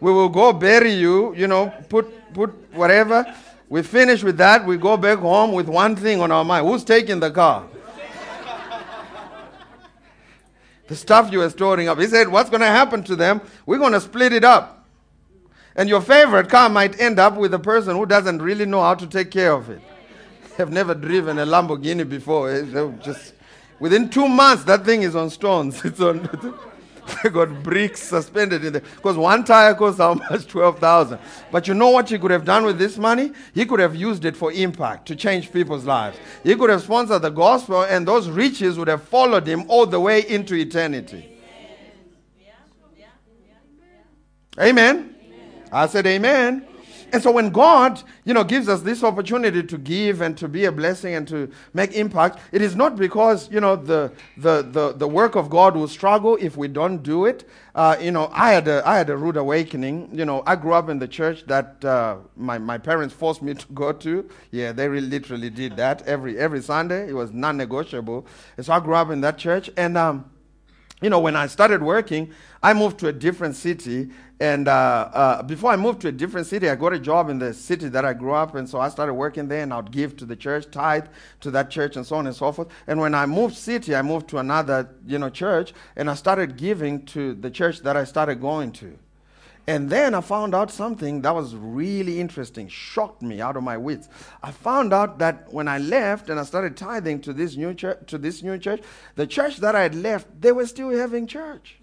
We 0.00 0.12
will 0.12 0.28
go 0.28 0.52
bury 0.52 0.92
you, 0.92 1.34
you 1.34 1.46
know, 1.46 1.72
put, 1.88 2.32
put 2.32 2.50
whatever. 2.72 3.24
We 3.68 3.82
finish 3.82 4.24
with 4.24 4.38
that. 4.38 4.64
We 4.64 4.76
go 4.76 4.96
back 4.96 5.18
home 5.18 5.52
with 5.52 5.68
one 5.68 5.94
thing 5.94 6.20
on 6.20 6.32
our 6.32 6.44
mind. 6.44 6.66
Who's 6.66 6.82
taking 6.82 7.20
the 7.20 7.30
car? 7.30 7.68
The 10.88 10.96
stuff 10.96 11.30
you 11.30 11.38
were 11.38 11.50
storing 11.50 11.88
up. 11.88 11.98
He 11.98 12.06
said, 12.06 12.28
What's 12.28 12.50
going 12.50 12.62
to 12.62 12.66
happen 12.66 13.02
to 13.04 13.16
them? 13.16 13.40
We're 13.66 13.78
going 13.78 13.92
to 13.92 14.00
split 14.00 14.32
it 14.32 14.44
up. 14.44 14.86
And 15.76 15.88
your 15.88 16.00
favorite 16.00 16.48
car 16.48 16.68
might 16.68 16.98
end 17.00 17.20
up 17.20 17.36
with 17.36 17.54
a 17.54 17.58
person 17.58 17.94
who 17.94 18.04
doesn't 18.04 18.42
really 18.42 18.66
know 18.66 18.80
how 18.80 18.94
to 18.94 19.06
take 19.06 19.30
care 19.30 19.52
of 19.52 19.70
it. 19.70 19.80
They've 20.56 20.68
never 20.68 20.94
driven 20.94 21.38
a 21.38 21.46
Lamborghini 21.46 22.08
before. 22.08 22.50
Eh? 22.50 22.90
Just 23.02 23.34
within 23.78 24.08
two 24.08 24.26
months, 24.26 24.64
that 24.64 24.84
thing 24.84 25.02
is 25.02 25.14
on 25.14 25.30
stones. 25.30 25.84
It's 25.84 26.00
on. 26.00 26.28
They 27.22 27.30
got 27.32 27.62
bricks 27.62 28.02
suspended 28.02 28.64
in 28.64 28.72
there. 28.74 28.82
Because 28.96 29.16
one 29.16 29.44
tire 29.44 29.74
costs 29.74 30.00
how 30.00 30.14
much? 30.14 30.46
12,000. 30.48 31.18
But 31.50 31.68
you 31.68 31.74
know 31.74 31.90
what 31.90 32.08
he 32.08 32.18
could 32.18 32.30
have 32.30 32.44
done 32.44 32.64
with 32.64 32.78
this 32.78 32.98
money? 32.98 33.32
He 33.54 33.66
could 33.66 33.80
have 33.80 33.94
used 33.94 34.24
it 34.24 34.36
for 34.36 34.52
impact, 34.52 35.06
to 35.08 35.16
change 35.16 35.52
people's 35.52 35.84
lives. 35.84 36.18
He 36.42 36.54
could 36.54 36.70
have 36.70 36.82
sponsored 36.82 37.22
the 37.22 37.30
gospel, 37.30 37.82
and 37.82 38.06
those 38.06 38.28
riches 38.28 38.78
would 38.78 38.88
have 38.88 39.02
followed 39.02 39.46
him 39.46 39.64
all 39.68 39.86
the 39.86 40.00
way 40.00 40.26
into 40.28 40.54
eternity. 40.54 41.34
Amen. 44.60 45.14
I 45.70 45.86
said, 45.86 46.06
Amen. 46.06 46.66
And 47.12 47.22
so 47.22 47.30
when 47.30 47.50
God, 47.50 48.02
you 48.24 48.34
know, 48.34 48.44
gives 48.44 48.68
us 48.68 48.82
this 48.82 49.02
opportunity 49.02 49.62
to 49.62 49.78
give 49.78 50.20
and 50.20 50.36
to 50.38 50.48
be 50.48 50.66
a 50.66 50.72
blessing 50.72 51.14
and 51.14 51.26
to 51.28 51.50
make 51.72 51.92
impact, 51.92 52.38
it 52.52 52.60
is 52.60 52.76
not 52.76 52.96
because, 52.96 53.50
you 53.50 53.60
know, 53.60 53.76
the, 53.76 54.12
the, 54.36 54.62
the, 54.62 54.92
the 54.92 55.08
work 55.08 55.34
of 55.34 55.48
God 55.48 55.76
will 55.76 55.88
struggle 55.88 56.36
if 56.40 56.56
we 56.56 56.68
don't 56.68 57.02
do 57.02 57.24
it. 57.24 57.48
Uh, 57.74 57.96
you 58.00 58.10
know, 58.10 58.30
I 58.32 58.52
had, 58.52 58.68
a, 58.68 58.86
I 58.86 58.96
had 58.96 59.08
a 59.08 59.16
rude 59.16 59.36
awakening. 59.36 60.10
You 60.12 60.24
know, 60.24 60.42
I 60.46 60.56
grew 60.56 60.74
up 60.74 60.88
in 60.88 60.98
the 60.98 61.08
church 61.08 61.44
that 61.46 61.84
uh, 61.84 62.16
my, 62.36 62.58
my 62.58 62.76
parents 62.76 63.14
forced 63.14 63.40
me 63.42 63.54
to 63.62 63.66
go 63.72 63.92
to. 63.92 64.28
Yeah, 64.50 64.72
they 64.72 64.88
really 64.88 65.08
literally 65.08 65.50
did 65.50 65.76
that 65.76 66.06
every, 66.06 66.38
every 66.38 66.62
Sunday. 66.62 67.08
It 67.08 67.14
was 67.14 67.32
non-negotiable. 67.32 68.26
And 68.56 68.66
so 68.66 68.72
I 68.72 68.80
grew 68.80 68.94
up 68.94 69.10
in 69.10 69.20
that 69.22 69.38
church. 69.38 69.70
And, 69.76 69.96
um, 69.96 70.30
you 71.00 71.10
know, 71.10 71.20
when 71.20 71.36
I 71.36 71.46
started 71.46 71.82
working, 71.82 72.32
I 72.62 72.72
moved 72.72 72.98
to 73.00 73.08
a 73.08 73.12
different 73.12 73.54
city. 73.54 74.08
And 74.40 74.66
uh, 74.68 75.10
uh, 75.12 75.42
before 75.42 75.70
I 75.70 75.76
moved 75.76 76.00
to 76.02 76.08
a 76.08 76.12
different 76.12 76.46
city, 76.46 76.68
I 76.68 76.74
got 76.74 76.92
a 76.92 76.98
job 76.98 77.28
in 77.28 77.38
the 77.38 77.54
city 77.54 77.88
that 77.88 78.04
I 78.04 78.12
grew 78.12 78.32
up 78.32 78.56
in. 78.56 78.66
So 78.66 78.80
I 78.80 78.88
started 78.88 79.14
working 79.14 79.48
there 79.48 79.62
and 79.62 79.72
I'd 79.72 79.90
give 79.90 80.16
to 80.18 80.24
the 80.24 80.36
church, 80.36 80.70
tithe 80.70 81.06
to 81.40 81.50
that 81.52 81.70
church, 81.70 81.96
and 81.96 82.04
so 82.04 82.16
on 82.16 82.26
and 82.26 82.34
so 82.34 82.50
forth. 82.50 82.68
And 82.86 83.00
when 83.00 83.14
I 83.14 83.26
moved 83.26 83.56
city, 83.56 83.94
I 83.94 84.02
moved 84.02 84.28
to 84.30 84.38
another, 84.38 84.88
you 85.06 85.18
know, 85.18 85.30
church, 85.30 85.72
and 85.96 86.10
I 86.10 86.14
started 86.14 86.56
giving 86.56 87.04
to 87.06 87.34
the 87.34 87.50
church 87.50 87.80
that 87.80 87.96
I 87.96 88.04
started 88.04 88.40
going 88.40 88.72
to. 88.72 88.98
And 89.68 89.90
then 89.90 90.14
I 90.14 90.22
found 90.22 90.54
out 90.54 90.70
something 90.70 91.20
that 91.20 91.34
was 91.34 91.54
really 91.54 92.22
interesting, 92.22 92.68
shocked 92.68 93.20
me 93.20 93.42
out 93.42 93.54
of 93.54 93.62
my 93.62 93.76
wits. 93.76 94.08
I 94.42 94.50
found 94.50 94.94
out 94.94 95.18
that 95.18 95.52
when 95.52 95.68
I 95.68 95.76
left 95.76 96.30
and 96.30 96.40
I 96.40 96.44
started 96.44 96.74
tithing 96.74 97.20
to 97.20 97.34
this 97.34 97.54
new 97.54 97.74
church, 97.74 97.98
to 98.06 98.16
this 98.16 98.42
new 98.42 98.56
church, 98.56 98.80
the 99.16 99.26
church 99.26 99.58
that 99.58 99.76
I 99.76 99.82
had 99.82 99.94
left, 99.94 100.40
they 100.40 100.52
were 100.52 100.64
still 100.64 100.88
having 100.88 101.26
church. 101.26 101.76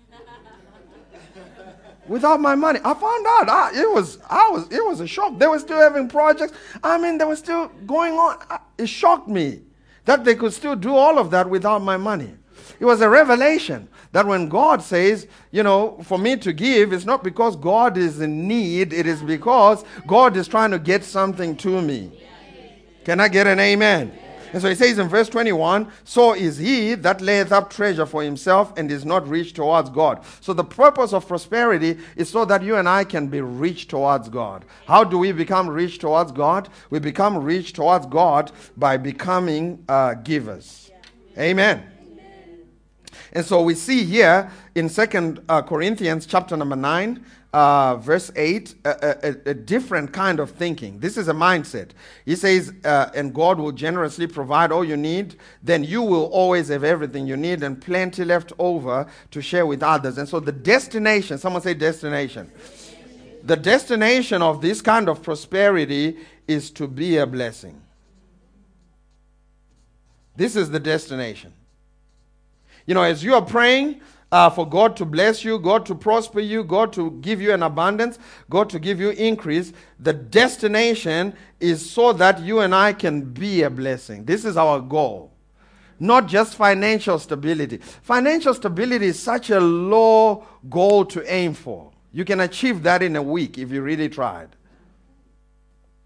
Without 2.08 2.42
my 2.42 2.56
money, 2.56 2.80
I 2.84 2.96
found 2.96 3.28
out. 3.28 3.50
I, 3.50 3.80
it 3.80 3.92
was, 3.92 4.18
I 4.32 4.50
was, 4.50 4.68
it 4.72 4.84
was 4.84 5.00
a 5.00 5.06
shock. 5.06 5.38
They 5.38 5.46
were 5.46 5.60
still 5.60 5.78
having 5.78 6.08
projects. 6.08 6.58
I 6.84 6.98
mean, 6.98 7.20
they 7.20 7.26
were 7.26 7.36
still 7.36 7.68
going 7.86 8.14
on. 8.14 8.40
It 8.80 8.88
shocked 8.88 9.28
me 9.28 9.62
that 10.06 10.24
they 10.24 10.34
could 10.34 10.54
still 10.54 10.76
do 10.76 10.96
all 10.96 11.20
of 11.20 11.30
that 11.30 11.48
without 11.48 11.84
my 11.84 11.98
money. 11.98 12.34
It 12.80 12.86
was 12.86 13.02
a 13.02 13.10
revelation 13.10 13.90
that 14.16 14.26
when 14.26 14.48
God 14.48 14.82
says, 14.82 15.28
you 15.52 15.62
know, 15.62 15.98
for 16.04 16.18
me 16.18 16.38
to 16.38 16.54
give, 16.54 16.94
it's 16.94 17.04
not 17.04 17.22
because 17.22 17.58
God 17.58 17.98
is 17.98 18.22
in 18.22 18.48
need, 18.48 18.94
it 18.94 19.06
is 19.08 19.22
because 19.22 19.84
God 20.08 20.38
is 20.38 20.48
trying 20.48 20.72
to 20.72 20.80
get 20.80 21.04
something 21.04 21.58
to 21.58 21.82
me. 21.82 22.18
Can 23.04 23.20
I 23.20 23.28
get 23.28 23.46
an 23.46 23.60
amen? 23.60 24.18
And 24.54 24.62
so 24.62 24.70
he 24.70 24.76
says 24.76 25.00
in 25.00 25.10
verse 25.10 25.28
21 25.28 25.92
So 26.06 26.34
is 26.34 26.58
he 26.58 26.96
that 26.96 27.20
layeth 27.20 27.52
up 27.52 27.70
treasure 27.70 28.06
for 28.06 28.24
himself 28.24 28.72
and 28.78 28.90
is 28.90 29.04
not 29.04 29.28
rich 29.28 29.54
towards 29.54 29.90
God. 29.90 30.24
So 30.40 30.54
the 30.54 30.64
purpose 30.64 31.12
of 31.12 31.28
prosperity 31.28 31.98
is 32.16 32.30
so 32.30 32.46
that 32.46 32.64
you 32.64 32.78
and 32.78 32.88
I 32.88 33.04
can 33.04 33.28
be 33.28 33.42
rich 33.42 33.90
towards 33.90 34.30
God. 34.30 34.64
How 34.88 35.04
do 35.04 35.18
we 35.18 35.34
become 35.34 35.68
rich 35.68 36.00
towards 36.00 36.32
God? 36.32 36.70
We 36.90 37.00
become 37.00 37.38
rich 37.44 37.74
towards 37.74 38.06
God 38.06 38.54
by 38.78 38.96
becoming 38.96 39.84
uh, 39.90 40.14
givers. 40.14 40.90
Amen. 41.38 41.95
And 43.34 43.46
so 43.46 43.62
we 43.62 43.76
see 43.76 44.04
here 44.04 44.52
in 44.76 44.90
Second 44.90 45.42
uh, 45.50 45.62
Corinthians 45.62 46.26
chapter 46.26 46.56
number 46.56 46.76
9, 46.76 47.24
uh, 47.56 47.96
verse 47.96 48.32
8, 48.36 48.76
a, 48.84 48.90
a, 48.90 49.52
a, 49.52 49.54
different 49.54 50.12
kind 50.12 50.42
of 50.42 50.52
thinking. 50.52 51.00
This 51.00 51.16
is 51.16 51.30
a 51.30 51.34
mindset. 51.34 51.92
He 52.26 52.36
says, 52.36 52.74
uh, 52.84 53.12
and 53.16 53.34
God 53.34 53.60
will 53.60 53.72
generously 53.72 54.28
provide 54.28 54.74
all 54.74 54.84
you 54.84 54.98
need, 54.98 55.38
then 55.64 55.82
you 55.84 56.02
will 56.02 56.26
always 56.26 56.68
have 56.68 56.84
everything 56.84 57.26
you 57.26 57.38
need 57.38 57.64
and 57.64 57.82
plenty 57.82 58.26
left 58.26 58.52
over 58.60 59.08
to 59.32 59.42
share 59.42 59.66
with 59.66 59.82
others. 59.84 60.18
And 60.18 60.28
so 60.28 60.42
the 60.42 60.52
destination, 60.52 61.38
someone 61.38 61.62
say 61.62 61.74
destination. 61.74 62.52
The 63.44 63.56
destination 63.56 64.42
of 64.42 64.60
this 64.60 64.82
kind 64.82 65.08
of 65.08 65.24
prosperity 65.24 66.18
is 66.48 66.72
to 66.72 66.90
be 66.90 67.18
a 67.18 67.26
blessing. 67.26 67.82
This 70.36 70.58
is 70.58 70.70
the 70.70 70.80
destination. 70.80 71.54
You 72.86 72.94
know, 72.94 73.04
as 73.04 73.24
you 73.24 73.34
are 73.34 73.42
praying 73.42 74.02
uh, 74.32 74.50
for 74.50 74.68
God 74.68 74.98
to 74.98 75.06
bless 75.06 75.44
you, 75.44 75.60
God 75.60 75.86
to 75.86 75.96
prosper 75.96 76.40
you, 76.40 76.64
God 76.64 76.92
to 76.94 77.12
give 77.22 77.42
you 77.42 77.54
an 77.54 77.64
abundance, 77.64 78.20
God 78.50 78.70
to 78.72 78.80
give 78.80 79.00
you 79.00 79.12
increase, 79.12 79.72
the 80.00 80.14
destination 80.14 81.34
is 81.60 81.90
so 81.90 82.14
that 82.14 82.42
you 82.42 82.60
and 82.60 82.76
I 82.76 82.94
can 82.94 83.22
be 83.22 83.64
a 83.64 83.70
blessing. 83.70 84.26
This 84.26 84.46
is 84.46 84.58
our 84.58 84.80
goal. 84.80 85.32
Not 86.00 86.28
just 86.28 86.56
financial 86.56 87.18
stability. 87.20 87.78
Financial 87.78 88.54
stability 88.54 89.08
is 89.08 89.20
such 89.20 89.50
a 89.50 89.60
low 89.60 90.46
goal 90.70 91.06
to 91.06 91.34
aim 91.34 91.54
for. 91.54 91.92
You 92.12 92.26
can 92.26 92.42
achieve 92.42 92.84
that 92.84 93.02
in 93.02 93.16
a 93.16 93.24
week 93.24 93.58
if 93.58 93.72
you 93.72 93.82
really 93.82 94.10
tried. 94.10 94.50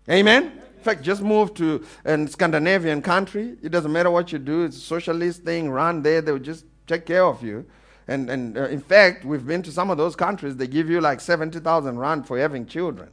Amen? 0.09 0.59
In 0.77 0.83
fact, 0.83 1.01
just 1.01 1.21
move 1.21 1.53
to 1.55 1.83
a 2.05 2.27
Scandinavian 2.27 3.01
country. 3.01 3.57
It 3.61 3.69
doesn't 3.69 3.91
matter 3.91 4.09
what 4.09 4.31
you 4.31 4.39
do. 4.39 4.63
It's 4.63 4.77
a 4.77 4.79
socialist 4.79 5.43
thing. 5.43 5.69
Run 5.69 6.01
there. 6.01 6.21
They 6.21 6.31
will 6.31 6.39
just 6.39 6.65
take 6.89 7.05
care 7.05 7.23
of 7.23 7.41
you. 7.41 7.65
And, 8.07 8.29
and 8.29 8.57
uh, 8.57 8.63
in 8.67 8.81
fact, 8.81 9.23
we've 9.23 9.45
been 9.45 9.61
to 9.61 9.71
some 9.71 9.91
of 9.91 9.97
those 9.97 10.15
countries. 10.15 10.57
They 10.57 10.67
give 10.67 10.89
you 10.89 10.99
like 10.99 11.21
70,000 11.21 11.97
rand 11.97 12.27
for 12.27 12.39
having 12.39 12.65
children. 12.65 13.09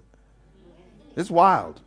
It's 1.15 1.31
wild. 1.31 1.81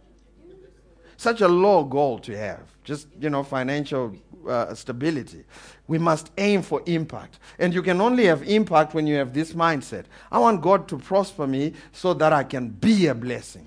Such 1.18 1.42
a 1.42 1.48
low 1.48 1.84
goal 1.84 2.20
to 2.20 2.38
have. 2.38 2.62
Just, 2.84 3.08
you 3.20 3.30
know, 3.30 3.44
financial 3.44 4.16
uh, 4.48 4.74
stability. 4.74 5.44
We 5.88 5.98
must 5.98 6.32
aim 6.38 6.62
for 6.62 6.82
impact. 6.86 7.40
And 7.58 7.74
you 7.74 7.82
can 7.82 8.00
only 8.00 8.26
have 8.26 8.44
impact 8.44 8.94
when 8.94 9.08
you 9.08 9.16
have 9.16 9.34
this 9.34 9.54
mindset. 9.54 10.06
I 10.32 10.40
want 10.40 10.62
God 10.62 10.88
to 10.90 10.98
prosper 10.98 11.48
me 11.48 11.74
so 11.92 12.14
that 12.14 12.32
I 12.32 12.44
can 12.44 12.70
be 12.70 13.08
a 13.08 13.16
blessing. 13.16 13.66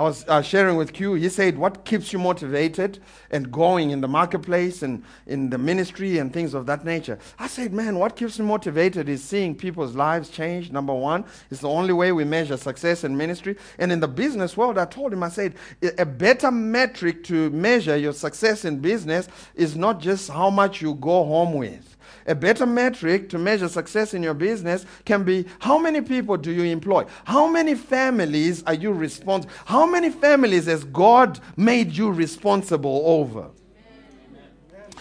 I 0.00 0.02
was 0.02 0.24
uh, 0.28 0.40
sharing 0.40 0.76
with 0.76 0.94
Q. 0.94 1.12
He 1.12 1.28
said, 1.28 1.58
What 1.58 1.84
keeps 1.84 2.10
you 2.10 2.18
motivated 2.18 3.00
and 3.30 3.52
going 3.52 3.90
in 3.90 4.00
the 4.00 4.08
marketplace 4.08 4.82
and 4.82 5.04
in 5.26 5.50
the 5.50 5.58
ministry 5.58 6.16
and 6.16 6.32
things 6.32 6.54
of 6.54 6.64
that 6.64 6.86
nature? 6.86 7.18
I 7.38 7.48
said, 7.48 7.74
Man, 7.74 7.98
what 7.98 8.16
keeps 8.16 8.38
me 8.38 8.46
motivated 8.46 9.10
is 9.10 9.22
seeing 9.22 9.54
people's 9.54 9.94
lives 9.94 10.30
change. 10.30 10.72
Number 10.72 10.94
one, 10.94 11.26
it's 11.50 11.60
the 11.60 11.68
only 11.68 11.92
way 11.92 12.12
we 12.12 12.24
measure 12.24 12.56
success 12.56 13.04
in 13.04 13.14
ministry. 13.14 13.58
And 13.78 13.92
in 13.92 14.00
the 14.00 14.08
business 14.08 14.56
world, 14.56 14.78
I 14.78 14.86
told 14.86 15.12
him, 15.12 15.22
I 15.22 15.28
said, 15.28 15.56
A 15.98 16.06
better 16.06 16.50
metric 16.50 17.22
to 17.24 17.50
measure 17.50 17.94
your 17.94 18.14
success 18.14 18.64
in 18.64 18.78
business 18.78 19.28
is 19.54 19.76
not 19.76 20.00
just 20.00 20.30
how 20.30 20.48
much 20.48 20.80
you 20.80 20.94
go 20.94 21.24
home 21.24 21.52
with. 21.52 21.89
A 22.26 22.34
better 22.34 22.66
metric 22.66 23.28
to 23.30 23.38
measure 23.38 23.68
success 23.68 24.14
in 24.14 24.22
your 24.22 24.34
business 24.34 24.86
can 25.04 25.24
be 25.24 25.46
how 25.60 25.78
many 25.78 26.00
people 26.00 26.36
do 26.36 26.50
you 26.52 26.64
employ? 26.64 27.04
How 27.24 27.48
many 27.48 27.74
families 27.74 28.62
are 28.64 28.74
you 28.74 28.92
responsible? 28.92 29.52
How 29.64 29.86
many 29.86 30.10
families 30.10 30.66
has 30.66 30.84
God 30.84 31.40
made 31.56 31.92
you 31.92 32.10
responsible 32.10 33.02
over? 33.04 33.50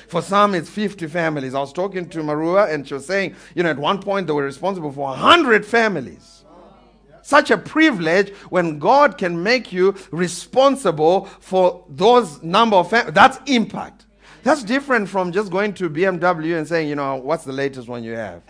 For 0.08 0.24
some, 0.24 0.56
it's 0.56 0.70
50 0.70 1.06
families. 1.06 1.54
I 1.54 1.60
was 1.60 1.72
talking 1.72 2.10
to 2.10 2.20
Marua, 2.20 2.74
and 2.74 2.88
she 2.88 2.96
was 2.96 3.06
saying, 3.06 3.36
you 3.54 3.62
know, 3.62 3.70
at 3.70 3.78
one 3.78 4.02
point 4.02 4.26
they 4.26 4.34
were 4.34 4.44
responsible 4.44 4.92
for 4.92 5.10
100 5.10 5.64
families. 5.64 6.44
Such 7.22 7.52
a 7.52 7.58
privilege 7.60 8.34
when 8.50 8.80
God 8.80 9.20
can 9.20 9.44
make 9.44 9.72
you 9.72 9.94
responsible 10.10 11.26
for 11.26 11.86
those 11.88 12.42
number 12.42 12.78
of 12.78 12.90
families. 12.90 13.14
That's 13.14 13.40
impact. 13.46 14.08
That's 14.44 14.64
different 14.64 15.10
from 15.10 15.32
just 15.32 15.52
going 15.52 15.74
to 15.76 15.90
BMW 15.90 16.58
and 16.58 16.68
saying, 16.68 16.88
you 16.88 16.96
know, 16.96 17.16
what's 17.16 17.44
the 17.44 17.52
latest 17.52 17.88
one 17.88 18.04
you 18.04 18.14
have? 18.14 18.42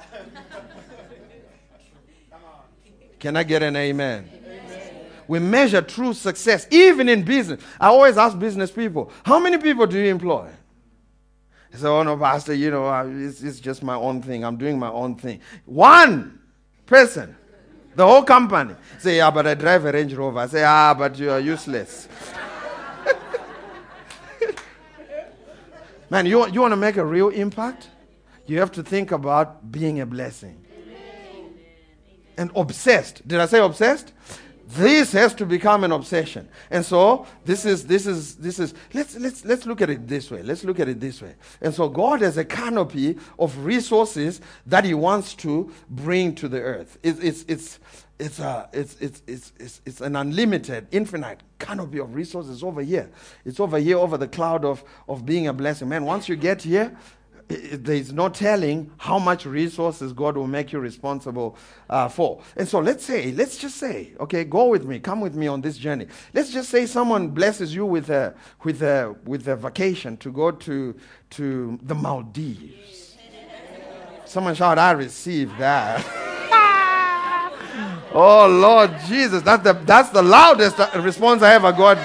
Can 3.19 3.35
I 3.35 3.43
get 3.43 3.63
an 3.63 3.75
amen? 3.75 4.29
amen? 4.33 4.93
We 5.27 5.39
measure 5.39 5.81
true 5.81 6.13
success, 6.13 6.67
even 6.71 7.09
in 7.09 7.23
business. 7.23 7.61
I 7.79 7.87
always 7.87 8.17
ask 8.17 8.37
business 8.39 8.71
people, 8.71 9.11
how 9.23 9.39
many 9.39 9.57
people 9.57 9.85
do 9.87 9.99
you 9.99 10.09
employ? 10.09 10.49
I 11.73 11.77
say, 11.77 11.87
oh 11.87 12.03
no, 12.03 12.17
Pastor, 12.17 12.53
you 12.53 12.71
know, 12.71 12.89
it's, 13.07 13.43
it's 13.43 13.59
just 13.59 13.83
my 13.83 13.95
own 13.95 14.21
thing. 14.21 14.43
I'm 14.43 14.57
doing 14.57 14.79
my 14.79 14.89
own 14.89 15.15
thing. 15.15 15.41
One 15.65 16.39
person, 16.85 17.35
the 17.95 18.07
whole 18.07 18.23
company. 18.23 18.75
Say, 18.99 19.17
yeah, 19.17 19.29
but 19.29 19.45
I 19.45 19.53
drive 19.53 19.85
a 19.85 19.91
Range 19.91 20.13
Rover. 20.13 20.39
I 20.39 20.47
say, 20.47 20.63
ah, 20.63 20.95
but 20.97 21.19
you 21.19 21.29
are 21.29 21.39
useless. 21.39 22.07
Man, 26.09 26.25
you, 26.25 26.47
you 26.47 26.61
want 26.61 26.71
to 26.71 26.77
make 26.77 26.97
a 26.97 27.05
real 27.05 27.29
impact? 27.29 27.89
You 28.47 28.59
have 28.59 28.71
to 28.73 28.83
think 28.83 29.11
about 29.11 29.71
being 29.71 30.01
a 30.01 30.05
blessing. 30.05 30.65
And 32.37 32.51
obsessed. 32.55 33.27
Did 33.27 33.39
I 33.39 33.45
say 33.45 33.59
obsessed? 33.59 34.13
This 34.65 35.11
has 35.13 35.33
to 35.35 35.45
become 35.45 35.83
an 35.83 35.91
obsession. 35.91 36.47
And 36.69 36.85
so 36.85 37.25
this 37.43 37.65
is 37.65 37.87
this 37.87 38.05
is 38.05 38.35
this 38.35 38.59
is 38.59 38.75
let's 38.93 39.15
let's 39.15 39.43
let's 39.43 39.65
look 39.65 39.81
at 39.81 39.89
it 39.89 40.07
this 40.07 40.29
way. 40.29 40.43
Let's 40.43 40.63
look 40.63 40.79
at 40.79 40.87
it 40.87 40.99
this 40.99 41.23
way. 41.23 41.33
And 41.59 41.73
so 41.73 41.89
God 41.89 42.21
has 42.21 42.37
a 42.37 42.45
canopy 42.45 43.17
of 43.39 43.57
resources 43.65 44.41
that 44.67 44.85
He 44.85 44.93
wants 44.93 45.33
to 45.35 45.71
bring 45.89 46.35
to 46.35 46.47
the 46.47 46.61
earth. 46.61 46.99
It's 47.01 47.19
it's 47.19 47.45
it's 47.47 47.79
it's, 48.19 48.39
a, 48.39 48.69
it's, 48.73 48.97
it's, 48.99 49.23
it's, 49.27 49.53
it's, 49.57 49.81
it's 49.85 50.01
an 50.01 50.15
unlimited, 50.15 50.87
infinite 50.91 51.41
canopy 51.57 51.99
of 51.99 52.13
resources 52.13 52.63
over 52.63 52.81
here. 52.81 53.09
It's 53.45 53.59
over 53.59 53.79
here, 53.79 53.97
over 53.97 54.17
the 54.17 54.27
cloud 54.27 54.65
of, 54.65 54.83
of 55.07 55.25
being 55.25 55.47
a 55.47 55.53
blessing. 55.53 55.87
Man, 55.87 56.03
once 56.03 56.27
you 56.27 56.35
get 56.35 56.61
here, 56.61 56.95
there's 57.47 58.13
no 58.13 58.29
telling 58.29 58.91
how 58.97 59.17
much 59.17 59.45
resources 59.45 60.13
God 60.13 60.37
will 60.37 60.47
make 60.47 60.71
you 60.71 60.79
responsible 60.79 61.57
uh, 61.89 62.07
for. 62.07 62.43
And 62.55 62.67
so 62.67 62.79
let's 62.79 63.03
say, 63.03 63.31
let's 63.31 63.57
just 63.57 63.77
say, 63.77 64.13
okay, 64.19 64.43
go 64.43 64.67
with 64.67 64.85
me, 64.85 64.99
come 64.99 65.19
with 65.19 65.33
me 65.33 65.47
on 65.47 65.61
this 65.61 65.77
journey. 65.77 66.07
Let's 66.33 66.51
just 66.51 66.69
say 66.69 66.85
someone 66.85 67.29
blesses 67.29 67.73
you 67.73 67.85
with 67.85 68.09
a, 68.11 68.35
with 68.63 68.83
a, 68.83 69.15
with 69.25 69.47
a 69.47 69.55
vacation 69.55 70.17
to 70.17 70.31
go 70.31 70.51
to, 70.51 70.95
to 71.31 71.79
the 71.81 71.95
Maldives. 71.95 73.17
Someone 74.25 74.53
shout, 74.53 74.77
I 74.77 74.91
received 74.91 75.57
that. 75.57 76.05
oh, 78.13 78.47
Lord 78.47 78.91
Jesus. 79.07 79.41
That's 79.41 79.63
the, 79.63 79.73
that's 79.73 80.09
the 80.09 80.21
loudest 80.21 80.77
response 80.95 81.41
I 81.41 81.53
ever 81.55 81.71
got 81.71 81.97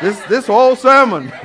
this, 0.00 0.20
this 0.26 0.46
whole 0.46 0.76
sermon. 0.76 1.32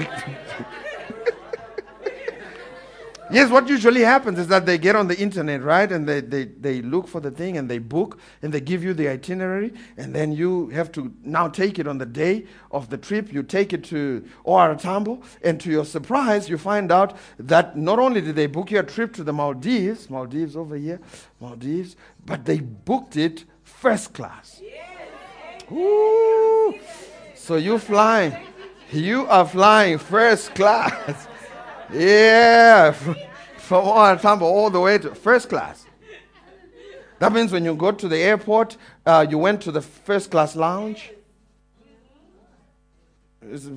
Yes, 3.31 3.51
what 3.51 3.69
usually 3.69 4.01
happens 4.01 4.39
is 4.39 4.47
that 4.47 4.65
they 4.65 4.79
get 4.79 4.95
on 4.95 5.07
the 5.07 5.19
internet, 5.19 5.61
right? 5.61 5.91
And 5.91 6.07
they, 6.07 6.19
they, 6.19 6.45
they 6.45 6.81
look 6.81 7.07
for 7.07 7.19
the 7.19 7.29
thing 7.29 7.57
and 7.57 7.69
they 7.69 7.77
book 7.77 8.17
and 8.41 8.51
they 8.51 8.59
give 8.59 8.83
you 8.83 8.95
the 8.95 9.07
itinerary. 9.07 9.71
And 9.97 10.15
then 10.15 10.31
you 10.31 10.69
have 10.69 10.91
to 10.93 11.13
now 11.23 11.47
take 11.47 11.77
it 11.77 11.87
on 11.87 11.99
the 11.99 12.07
day 12.07 12.47
of 12.71 12.89
the 12.89 12.97
trip. 12.97 13.31
You 13.31 13.43
take 13.43 13.71
it 13.71 13.83
to 13.85 14.27
OR 14.45 14.73
Tambo. 14.73 15.21
And 15.43 15.61
to 15.61 15.69
your 15.69 15.85
surprise, 15.85 16.49
you 16.49 16.57
find 16.57 16.91
out 16.91 17.15
that 17.37 17.77
not 17.77 17.99
only 17.99 18.19
did 18.19 18.35
they 18.35 18.47
book 18.47 18.71
your 18.71 18.81
trip 18.81 19.13
to 19.13 19.23
the 19.23 19.33
Maldives, 19.33 20.09
Maldives 20.09 20.55
over 20.55 20.75
here, 20.75 20.99
Maldives, 21.39 21.95
but 22.25 22.45
they 22.45 22.59
booked 22.59 23.15
it 23.15 23.45
first 23.79 24.13
class. 24.13 24.61
Ooh. 25.71 26.75
So 27.33 27.55
you 27.55 27.79
flying. 27.79 28.35
You 28.91 29.25
are 29.27 29.47
flying 29.47 29.97
first 29.97 30.53
class. 30.55 31.27
Yeah, 31.91 32.91
from 33.57 34.19
Tambo 34.19 34.45
all 34.45 34.69
the 34.69 34.79
way 34.79 34.99
to 34.99 35.15
first 35.15 35.49
class. 35.49 35.87
That 37.17 37.33
means 37.33 37.51
when 37.51 37.65
you 37.65 37.73
go 37.73 37.91
to 37.91 38.07
the 38.07 38.17
airport, 38.17 38.77
uh, 39.07 39.25
you 39.27 39.39
went 39.39 39.61
to 39.61 39.71
the 39.71 39.81
first 39.81 40.29
class 40.29 40.55
lounge. 40.55 41.11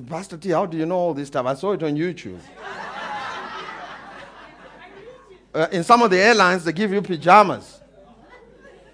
Pastor 0.07 0.37
T, 0.37 0.51
how 0.51 0.67
do 0.67 0.77
you 0.77 0.85
know 0.85 0.95
all 0.95 1.15
this 1.15 1.29
stuff? 1.29 1.47
I 1.47 1.55
saw 1.55 1.71
it 1.71 1.81
on 1.81 1.95
YouTube. 1.95 2.35
uh, 5.55 5.67
in 5.71 5.83
some 5.83 6.03
of 6.03 6.11
the 6.11 6.19
airlines, 6.19 6.65
they 6.65 6.71
give 6.71 6.93
you 6.93 7.01
pajamas. 7.01 7.81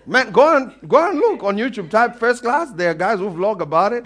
Man, 0.09 0.31
go 0.31 0.57
and 0.57 0.89
go 0.89 1.07
and 1.07 1.19
look 1.19 1.43
on 1.43 1.55
YouTube. 1.55 1.91
Type 1.91 2.15
first 2.15 2.41
class. 2.41 2.71
There 2.71 2.89
are 2.89 2.95
guys 2.95 3.19
who 3.19 3.29
vlog 3.29 3.61
about 3.61 3.93
it. 3.93 4.05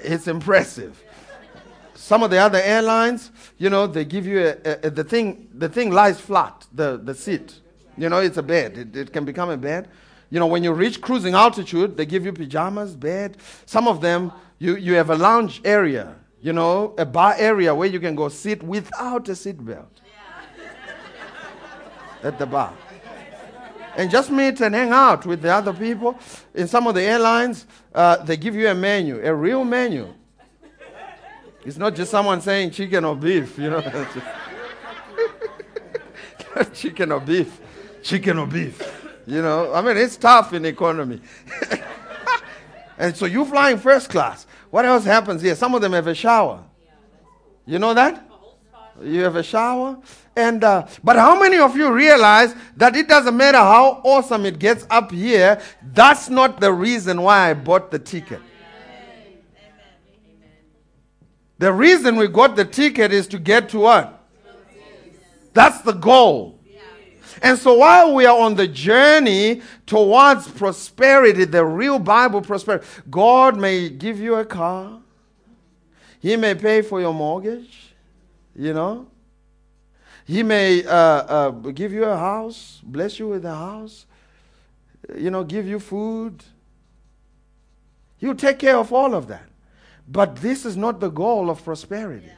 It's 0.00 0.28
impressive. 0.28 1.02
Some 1.96 2.22
of 2.22 2.30
the 2.30 2.38
other 2.38 2.60
airlines, 2.62 3.32
you 3.58 3.68
know, 3.68 3.88
they 3.88 4.04
give 4.04 4.26
you 4.26 4.38
a, 4.46 4.56
a, 4.64 4.86
a- 4.86 4.90
the 4.90 5.02
thing. 5.02 5.48
The 5.52 5.68
thing 5.68 5.90
lies 5.90 6.20
flat. 6.20 6.66
The 6.72 6.98
the 7.02 7.16
seat. 7.16 7.58
You 7.98 8.08
know, 8.08 8.18
it's 8.18 8.36
a 8.36 8.44
bed. 8.44 8.78
It, 8.78 8.96
it 8.96 9.12
can 9.12 9.24
become 9.24 9.50
a 9.50 9.56
bed. 9.56 9.88
You 10.30 10.38
know, 10.38 10.46
when 10.46 10.62
you 10.62 10.72
reach 10.72 11.00
cruising 11.00 11.34
altitude, 11.34 11.96
they 11.96 12.06
give 12.06 12.24
you 12.24 12.32
pajamas, 12.32 12.94
bed. 12.94 13.36
Some 13.66 13.88
of 13.88 14.00
them, 14.00 14.30
you 14.60 14.76
you 14.76 14.94
have 14.94 15.10
a 15.10 15.16
lounge 15.16 15.60
area. 15.64 16.14
You 16.42 16.52
know, 16.52 16.94
a 16.96 17.04
bar 17.04 17.34
area 17.38 17.74
where 17.74 17.88
you 17.88 17.98
can 17.98 18.14
go 18.14 18.28
sit 18.28 18.62
without 18.62 19.28
a 19.28 19.34
seat 19.34 19.64
belt 19.64 20.00
at 22.22 22.38
the 22.38 22.46
bar 22.46 22.72
and 23.96 24.10
just 24.10 24.30
meet 24.30 24.60
and 24.60 24.74
hang 24.74 24.90
out 24.90 25.26
with 25.26 25.42
the 25.42 25.52
other 25.52 25.72
people. 25.72 26.18
In 26.54 26.68
some 26.68 26.86
of 26.86 26.94
the 26.94 27.02
airlines, 27.02 27.66
uh, 27.94 28.16
they 28.16 28.36
give 28.36 28.54
you 28.54 28.68
a 28.68 28.74
menu, 28.74 29.20
a 29.24 29.34
real 29.34 29.64
menu. 29.64 30.12
It's 31.64 31.78
not 31.78 31.94
just 31.94 32.10
someone 32.10 32.40
saying 32.40 32.72
chicken 32.72 33.04
or 33.04 33.16
beef, 33.16 33.58
you 33.58 33.70
know. 33.70 33.82
chicken 36.74 37.12
or 37.12 37.20
beef, 37.20 37.60
chicken 38.02 38.38
or 38.38 38.46
beef. 38.46 38.82
You 39.26 39.40
know, 39.40 39.72
I 39.72 39.80
mean, 39.80 39.96
it's 39.96 40.16
tough 40.16 40.52
in 40.52 40.62
the 40.62 40.68
economy. 40.68 41.20
and 42.98 43.16
so 43.16 43.24
you 43.24 43.44
flying 43.46 43.78
first 43.78 44.10
class. 44.10 44.46
What 44.70 44.84
else 44.84 45.04
happens 45.04 45.40
here? 45.40 45.54
Some 45.54 45.74
of 45.74 45.80
them 45.80 45.92
have 45.92 46.06
a 46.06 46.14
shower. 46.14 46.62
You 47.64 47.78
know 47.78 47.94
that? 47.94 48.28
You 49.02 49.22
have 49.22 49.36
a 49.36 49.42
shower. 49.42 49.98
And 50.36 50.64
uh, 50.64 50.86
but 51.02 51.16
how 51.16 51.38
many 51.38 51.58
of 51.58 51.76
you 51.76 51.92
realize 51.92 52.54
that 52.76 52.96
it 52.96 53.08
doesn't 53.08 53.36
matter 53.36 53.58
how 53.58 54.00
awesome 54.04 54.46
it 54.46 54.58
gets 54.58 54.86
up 54.90 55.12
here, 55.12 55.60
that's 55.92 56.28
not 56.28 56.60
the 56.60 56.72
reason 56.72 57.22
why 57.22 57.50
I 57.50 57.54
bought 57.54 57.90
the 57.90 57.98
ticket. 57.98 58.40
The 61.58 61.72
reason 61.72 62.16
we 62.16 62.26
got 62.26 62.56
the 62.56 62.64
ticket 62.64 63.12
is 63.12 63.28
to 63.28 63.38
get 63.38 63.68
to 63.70 63.80
what? 63.80 64.20
That's 65.52 65.80
the 65.82 65.92
goal. 65.92 66.58
And 67.42 67.58
so 67.58 67.74
while 67.74 68.14
we 68.14 68.26
are 68.26 68.38
on 68.38 68.54
the 68.54 68.66
journey 68.66 69.60
towards 69.86 70.48
prosperity, 70.48 71.44
the 71.44 71.64
real 71.64 71.98
Bible 71.98 72.40
prosperity, 72.40 72.86
God 73.10 73.56
may 73.56 73.88
give 73.88 74.18
you 74.18 74.36
a 74.36 74.44
car. 74.44 75.00
He 76.20 76.36
may 76.36 76.54
pay 76.54 76.80
for 76.80 77.00
your 77.00 77.12
mortgage, 77.12 77.83
you 78.56 78.72
know. 78.72 79.06
He 80.26 80.42
may 80.42 80.84
uh, 80.84 80.90
uh, 80.90 81.50
give 81.50 81.92
you 81.92 82.04
a 82.04 82.16
house, 82.16 82.80
bless 82.82 83.18
you 83.18 83.28
with 83.28 83.44
a 83.44 83.54
house, 83.54 84.06
you 85.16 85.30
know, 85.30 85.44
give 85.44 85.66
you 85.66 85.78
food. 85.78 86.42
He'll 88.16 88.34
take 88.34 88.58
care 88.58 88.76
of 88.76 88.92
all 88.92 89.14
of 89.14 89.28
that. 89.28 89.48
But 90.08 90.36
this 90.36 90.64
is 90.64 90.76
not 90.76 91.00
the 91.00 91.10
goal 91.10 91.50
of 91.50 91.62
prosperity. 91.62 92.30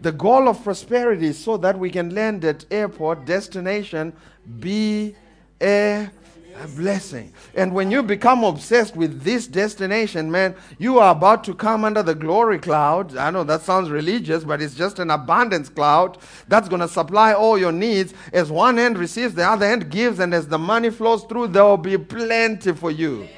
The 0.00 0.12
goal 0.12 0.48
of 0.48 0.62
prosperity 0.62 1.28
is 1.28 1.38
so 1.38 1.56
that 1.58 1.78
we 1.78 1.90
can 1.90 2.14
land 2.14 2.44
at 2.44 2.64
airport, 2.70 3.26
destination, 3.26 4.14
be 4.58 5.14
a, 5.60 6.10
a 6.58 6.68
blessing. 6.68 7.32
And 7.54 7.74
when 7.74 7.90
you 7.90 8.02
become 8.02 8.44
obsessed 8.44 8.96
with 8.96 9.22
this 9.22 9.46
destination, 9.46 10.30
man, 10.30 10.54
you 10.78 10.98
are 10.98 11.12
about 11.12 11.44
to 11.44 11.54
come 11.54 11.84
under 11.84 12.02
the 12.02 12.14
glory 12.14 12.58
cloud. 12.58 13.16
I 13.16 13.30
know 13.30 13.44
that 13.44 13.62
sounds 13.62 13.90
religious, 13.90 14.44
but 14.44 14.60
it's 14.60 14.74
just 14.74 14.98
an 14.98 15.10
abundance 15.10 15.68
cloud 15.68 16.18
that's 16.48 16.68
going 16.68 16.80
to 16.80 16.88
supply 16.88 17.32
all 17.32 17.58
your 17.58 17.72
needs. 17.72 18.14
As 18.32 18.50
one 18.50 18.78
end 18.78 18.98
receives, 18.98 19.34
the 19.34 19.46
other 19.46 19.66
end 19.66 19.90
gives, 19.90 20.18
and 20.18 20.34
as 20.34 20.48
the 20.48 20.58
money 20.58 20.90
flows 20.90 21.24
through, 21.24 21.48
there 21.48 21.64
will 21.64 21.76
be 21.76 21.98
plenty 21.98 22.72
for 22.72 22.90
you. 22.90 23.28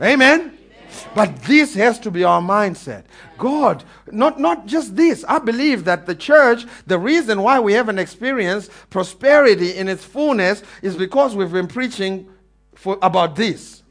Amen. 0.00 0.57
But 1.14 1.42
this 1.42 1.74
has 1.74 1.98
to 2.00 2.10
be 2.10 2.24
our 2.24 2.40
mindset. 2.40 3.04
God, 3.36 3.84
not, 4.10 4.40
not 4.40 4.66
just 4.66 4.96
this. 4.96 5.24
I 5.28 5.38
believe 5.38 5.84
that 5.84 6.06
the 6.06 6.14
church, 6.14 6.64
the 6.86 6.98
reason 6.98 7.42
why 7.42 7.60
we 7.60 7.72
haven't 7.72 7.98
experienced 7.98 8.70
prosperity 8.90 9.76
in 9.76 9.88
its 9.88 10.04
fullness 10.04 10.62
is 10.82 10.96
because 10.96 11.36
we've 11.36 11.52
been 11.52 11.68
preaching 11.68 12.28
for, 12.74 12.98
about 13.02 13.36
this. 13.36 13.82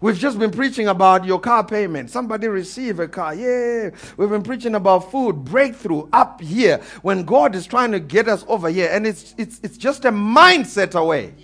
We've 0.00 0.18
just 0.18 0.38
been 0.38 0.52
preaching 0.52 0.86
about 0.86 1.24
your 1.24 1.40
car 1.40 1.64
payment. 1.64 2.10
Somebody 2.10 2.46
receive 2.46 3.00
a 3.00 3.08
car. 3.08 3.34
Yeah. 3.34 3.90
We've 4.16 4.28
been 4.28 4.44
preaching 4.44 4.76
about 4.76 5.10
food, 5.10 5.44
breakthrough 5.44 6.08
up 6.12 6.40
here 6.40 6.80
when 7.02 7.24
God 7.24 7.54
is 7.54 7.66
trying 7.66 7.90
to 7.92 8.00
get 8.00 8.28
us 8.28 8.44
over 8.46 8.68
here. 8.70 8.90
And 8.92 9.06
it's, 9.06 9.34
it's, 9.36 9.58
it's 9.62 9.76
just 9.76 10.04
a 10.04 10.12
mindset 10.12 10.94
away. 10.94 11.34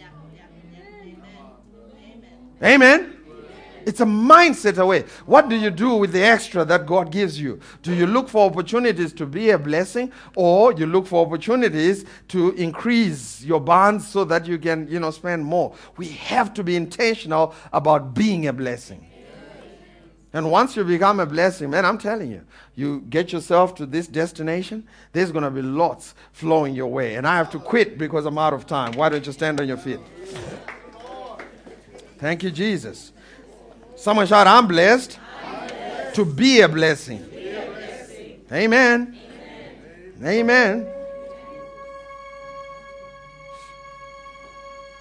Amen. 2.62 3.13
It's 3.86 4.00
a 4.00 4.04
mindset 4.04 4.78
away. 4.78 5.02
What 5.26 5.48
do 5.48 5.56
you 5.56 5.70
do 5.70 5.94
with 5.94 6.12
the 6.12 6.22
extra 6.22 6.64
that 6.64 6.86
God 6.86 7.10
gives 7.10 7.40
you? 7.40 7.60
Do 7.82 7.94
you 7.94 8.06
look 8.06 8.28
for 8.28 8.48
opportunities 8.48 9.12
to 9.14 9.26
be 9.26 9.50
a 9.50 9.58
blessing 9.58 10.12
or 10.34 10.72
you 10.72 10.86
look 10.86 11.06
for 11.06 11.24
opportunities 11.24 12.04
to 12.28 12.50
increase 12.52 13.42
your 13.42 13.60
bonds 13.60 14.06
so 14.06 14.24
that 14.24 14.46
you 14.46 14.58
can, 14.58 14.88
you 14.88 15.00
know, 15.00 15.10
spend 15.10 15.44
more? 15.44 15.74
We 15.96 16.08
have 16.08 16.54
to 16.54 16.64
be 16.64 16.76
intentional 16.76 17.54
about 17.72 18.14
being 18.14 18.46
a 18.46 18.52
blessing. 18.52 19.06
And 20.34 20.50
once 20.50 20.74
you 20.76 20.82
become 20.82 21.20
a 21.20 21.26
blessing, 21.26 21.70
man, 21.70 21.84
I'm 21.84 21.96
telling 21.96 22.28
you, 22.28 22.44
you 22.74 23.02
get 23.08 23.32
yourself 23.32 23.76
to 23.76 23.86
this 23.86 24.08
destination, 24.08 24.84
there's 25.12 25.30
going 25.30 25.44
to 25.44 25.50
be 25.50 25.62
lots 25.62 26.16
flowing 26.32 26.74
your 26.74 26.88
way. 26.88 27.14
And 27.14 27.24
I 27.24 27.36
have 27.36 27.50
to 27.52 27.60
quit 27.60 27.98
because 27.98 28.26
I'm 28.26 28.36
out 28.36 28.52
of 28.52 28.66
time. 28.66 28.92
Why 28.94 29.08
don't 29.08 29.24
you 29.24 29.32
stand 29.32 29.60
on 29.60 29.68
your 29.68 29.76
feet? 29.76 30.00
Thank 32.18 32.42
you, 32.42 32.50
Jesus. 32.50 33.12
Someone 34.04 34.26
shout, 34.26 34.46
I'm 34.46 34.66
blessed, 34.66 35.18
to 36.12 36.26
be 36.26 36.60
a 36.60 36.68
blessing. 36.68 37.24
Amen. 38.52 39.16
Amen. 40.22 40.86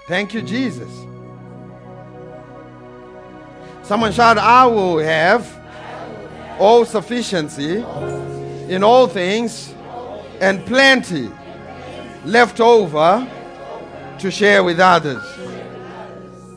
Thank 0.08 0.34
you, 0.34 0.42
Jesus. 0.42 0.90
Someone 3.82 4.14
shout, 4.14 4.38
I 4.38 4.66
will 4.68 5.00
have 5.00 5.54
all 6.58 6.86
sufficiency 6.86 7.84
in 8.70 8.86
all 8.86 9.08
things 9.08 9.74
and 10.40 10.66
plenty 10.66 11.30
left 12.24 12.62
over 12.62 13.30
to 14.20 14.32
share 14.32 14.64
with 14.64 14.80
others. 14.80 15.43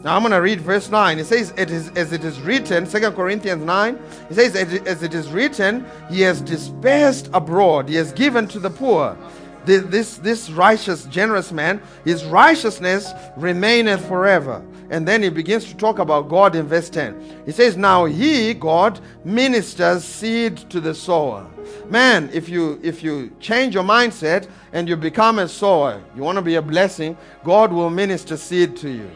Now 0.06 0.14
I'm 0.14 0.22
going 0.22 0.30
to 0.30 0.40
read 0.40 0.60
verse 0.60 0.88
9. 0.88 1.18
It 1.18 1.24
says, 1.24 1.52
it 1.56 1.68
is, 1.68 1.88
as 1.96 2.12
it 2.12 2.22
is 2.22 2.40
written, 2.40 2.86
2 2.86 3.10
Corinthians 3.10 3.64
9, 3.64 3.98
it 4.30 4.34
says, 4.34 4.54
as 4.54 5.02
it 5.02 5.14
is 5.14 5.32
written, 5.32 5.84
He 6.08 6.20
has 6.20 6.40
dispersed 6.40 7.28
abroad, 7.34 7.88
He 7.88 7.96
has 7.96 8.12
given 8.12 8.46
to 8.46 8.60
the 8.60 8.70
poor. 8.70 9.18
This, 9.64 10.18
this, 10.18 10.48
righteous, 10.48 11.06
generous 11.06 11.50
man, 11.50 11.82
his 12.04 12.24
righteousness 12.24 13.10
remaineth 13.36 14.06
forever. 14.06 14.64
And 14.90 15.08
then 15.08 15.24
he 15.24 15.28
begins 15.28 15.64
to 15.64 15.76
talk 15.76 15.98
about 15.98 16.28
God 16.28 16.54
in 16.54 16.68
verse 16.68 16.88
10. 16.88 17.42
He 17.44 17.50
says, 17.50 17.76
Now 17.76 18.04
he, 18.04 18.54
God, 18.54 19.00
ministers 19.24 20.04
seed 20.04 20.56
to 20.70 20.80
the 20.80 20.94
sower. 20.94 21.50
Man, 21.90 22.30
if 22.32 22.48
you 22.48 22.78
if 22.80 23.02
you 23.02 23.32
change 23.40 23.74
your 23.74 23.82
mindset 23.82 24.48
and 24.72 24.88
you 24.88 24.94
become 24.94 25.40
a 25.40 25.48
sower, 25.48 26.00
you 26.14 26.22
want 26.22 26.36
to 26.36 26.42
be 26.42 26.54
a 26.54 26.62
blessing, 26.62 27.18
God 27.42 27.72
will 27.72 27.90
minister 27.90 28.36
seed 28.36 28.76
to 28.76 28.88
you. 28.88 29.10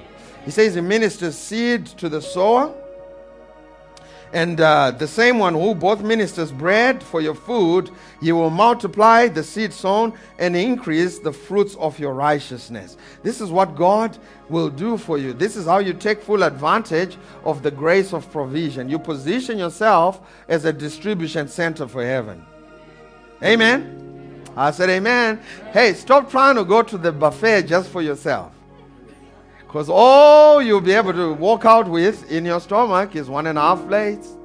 He 0.45 0.51
says 0.51 0.75
he 0.75 0.81
ministers 0.81 1.37
seed 1.37 1.87
to 1.87 2.09
the 2.09 2.23
sower. 2.23 2.75
And 4.33 4.61
uh, 4.61 4.93
the 4.93 5.09
same 5.09 5.41
one 5.41 5.55
who 5.55 5.75
both 5.75 6.03
ministers 6.03 6.53
bread 6.53 7.03
for 7.03 7.21
your 7.21 7.35
food, 7.35 7.91
he 8.21 8.31
will 8.31 8.51
multiply 8.51 9.27
the 9.27 9.43
seed 9.43 9.73
sown 9.73 10.13
and 10.39 10.55
increase 10.55 11.19
the 11.19 11.33
fruits 11.33 11.75
of 11.77 11.99
your 11.99 12.15
righteousness. 12.15 12.97
This 13.25 13.41
is 13.41 13.51
what 13.51 13.75
God 13.75 14.17
will 14.49 14.71
do 14.71 14.97
for 14.97 15.19
you. 15.19 15.33
This 15.33 15.57
is 15.57 15.67
how 15.67 15.79
you 15.79 15.93
take 15.93 16.23
full 16.23 16.45
advantage 16.45 17.17
of 17.45 17.65
the 17.65 17.73
grace 17.73 18.13
of 18.13 18.31
provision. 18.31 18.89
You 18.89 19.01
position 19.01 19.59
yourself 19.59 20.21
as 20.49 20.65
a 20.65 20.73
distribution 20.73 21.49
center 21.49 21.89
for 21.89 22.05
heaven. 22.05 22.47
Amen. 23.43 24.45
I 24.57 24.71
said, 24.71 24.91
Amen. 24.91 25.41
Hey, 25.73 25.93
stop 25.95 26.31
trying 26.31 26.55
to 26.55 26.65
go 26.65 26.83
to 26.83 26.97
the 26.97 27.11
buffet 27.11 27.63
just 27.63 27.91
for 27.91 28.03
yourself. 28.03 28.53
Because 29.71 29.89
all 29.89 30.61
you'll 30.61 30.81
be 30.81 30.91
able 30.91 31.13
to 31.13 31.33
walk 31.33 31.65
out 31.65 31.89
with 31.89 32.29
in 32.29 32.45
your 32.45 32.59
stomach 32.59 33.15
is 33.15 33.31
one 33.31 33.47
and 33.47 33.57
a 33.57 33.61
half 33.61 33.87
plates. 33.87 34.37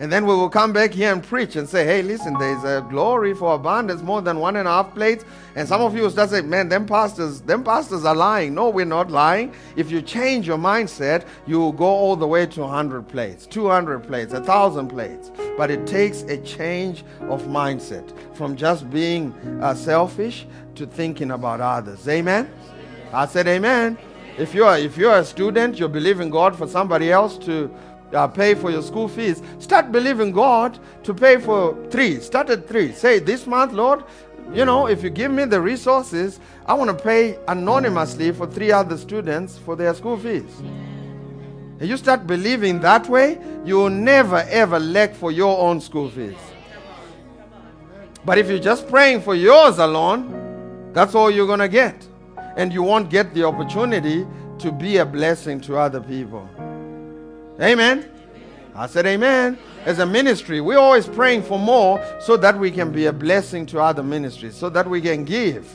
And 0.00 0.10
then 0.10 0.26
we 0.26 0.34
will 0.34 0.48
come 0.48 0.72
back 0.72 0.90
here 0.90 1.12
and 1.12 1.22
preach 1.22 1.54
and 1.54 1.68
say, 1.68 1.84
hey, 1.84 2.02
listen, 2.02 2.34
there's 2.40 2.64
a 2.64 2.84
glory 2.90 3.34
for 3.34 3.54
abundance, 3.54 4.02
more 4.02 4.20
than 4.20 4.40
one 4.40 4.56
and 4.56 4.66
a 4.66 4.70
half 4.72 4.92
plates. 4.94 5.24
And 5.54 5.68
some 5.68 5.80
of 5.80 5.94
you 5.94 6.02
will 6.02 6.10
start 6.10 6.30
saying, 6.30 6.50
man, 6.50 6.68
them 6.68 6.86
pastors, 6.86 7.40
them 7.40 7.62
pastors 7.62 8.04
are 8.04 8.16
lying. 8.16 8.52
No, 8.52 8.68
we're 8.68 8.84
not 8.84 9.12
lying. 9.12 9.54
If 9.76 9.92
you 9.92 10.02
change 10.02 10.48
your 10.48 10.58
mindset, 10.58 11.24
you 11.46 11.60
will 11.60 11.70
go 11.70 11.86
all 11.86 12.16
the 12.16 12.26
way 12.26 12.44
to 12.46 12.60
100 12.62 13.06
plates, 13.06 13.46
200 13.46 14.00
plates, 14.08 14.32
1,000 14.32 14.88
plates. 14.88 15.30
But 15.56 15.70
it 15.70 15.86
takes 15.86 16.22
a 16.22 16.36
change 16.38 17.04
of 17.20 17.44
mindset 17.44 18.12
from 18.34 18.56
just 18.56 18.90
being 18.90 19.32
uh, 19.62 19.74
selfish 19.74 20.48
to 20.74 20.84
thinking 20.84 21.30
about 21.30 21.60
others. 21.60 22.08
Amen? 22.08 22.52
I 23.12 23.26
said 23.26 23.46
amen. 23.46 23.96
If 24.38 24.54
you're, 24.54 24.76
if 24.76 24.96
you're 24.96 25.16
a 25.16 25.24
student, 25.24 25.78
you're 25.78 25.88
believing 25.88 26.30
God 26.30 26.56
for 26.56 26.68
somebody 26.68 27.10
else 27.10 27.36
to 27.38 27.74
uh, 28.12 28.28
pay 28.28 28.54
for 28.54 28.70
your 28.70 28.82
school 28.82 29.08
fees, 29.08 29.42
start 29.58 29.90
believing 29.90 30.30
God 30.32 30.78
to 31.02 31.12
pay 31.12 31.38
for 31.38 31.76
three. 31.90 32.20
Start 32.20 32.48
at 32.50 32.68
three. 32.68 32.92
Say, 32.92 33.18
this 33.18 33.46
month, 33.46 33.72
Lord, 33.72 34.04
you 34.52 34.64
know, 34.64 34.86
if 34.86 35.02
you 35.02 35.10
give 35.10 35.30
me 35.30 35.44
the 35.44 35.60
resources, 35.60 36.40
I 36.66 36.74
want 36.74 36.96
to 36.96 37.04
pay 37.04 37.38
anonymously 37.48 38.32
for 38.32 38.46
three 38.46 38.72
other 38.72 38.96
students 38.96 39.58
for 39.58 39.76
their 39.76 39.92
school 39.92 40.16
fees. 40.16 40.58
And 41.80 41.88
you 41.88 41.96
start 41.96 42.26
believing 42.26 42.80
that 42.80 43.08
way, 43.08 43.38
you 43.64 43.76
will 43.76 43.90
never 43.90 44.38
ever 44.48 44.78
lack 44.78 45.14
for 45.14 45.30
your 45.30 45.58
own 45.58 45.80
school 45.80 46.10
fees. 46.10 46.38
But 48.24 48.38
if 48.38 48.48
you're 48.48 48.58
just 48.58 48.88
praying 48.88 49.22
for 49.22 49.34
yours 49.34 49.78
alone, 49.78 50.92
that's 50.92 51.14
all 51.14 51.30
you're 51.30 51.46
going 51.46 51.60
to 51.60 51.68
get. 51.68 52.07
And 52.58 52.72
you 52.72 52.82
won't 52.82 53.08
get 53.08 53.32
the 53.32 53.44
opportunity 53.44 54.26
to 54.58 54.72
be 54.72 54.96
a 54.96 55.06
blessing 55.06 55.60
to 55.62 55.78
other 55.78 56.00
people. 56.00 56.46
Amen. 57.60 58.10
I 58.74 58.86
said 58.86 59.06
amen. 59.06 59.56
As 59.84 60.00
a 60.00 60.06
ministry, 60.06 60.60
we're 60.60 60.78
always 60.78 61.06
praying 61.06 61.44
for 61.44 61.58
more 61.58 62.04
so 62.20 62.36
that 62.36 62.58
we 62.58 62.70
can 62.70 62.92
be 62.92 63.06
a 63.06 63.12
blessing 63.12 63.64
to 63.66 63.80
other 63.80 64.02
ministries, 64.02 64.56
so 64.56 64.68
that 64.70 64.88
we 64.88 65.00
can 65.00 65.24
give 65.24 65.72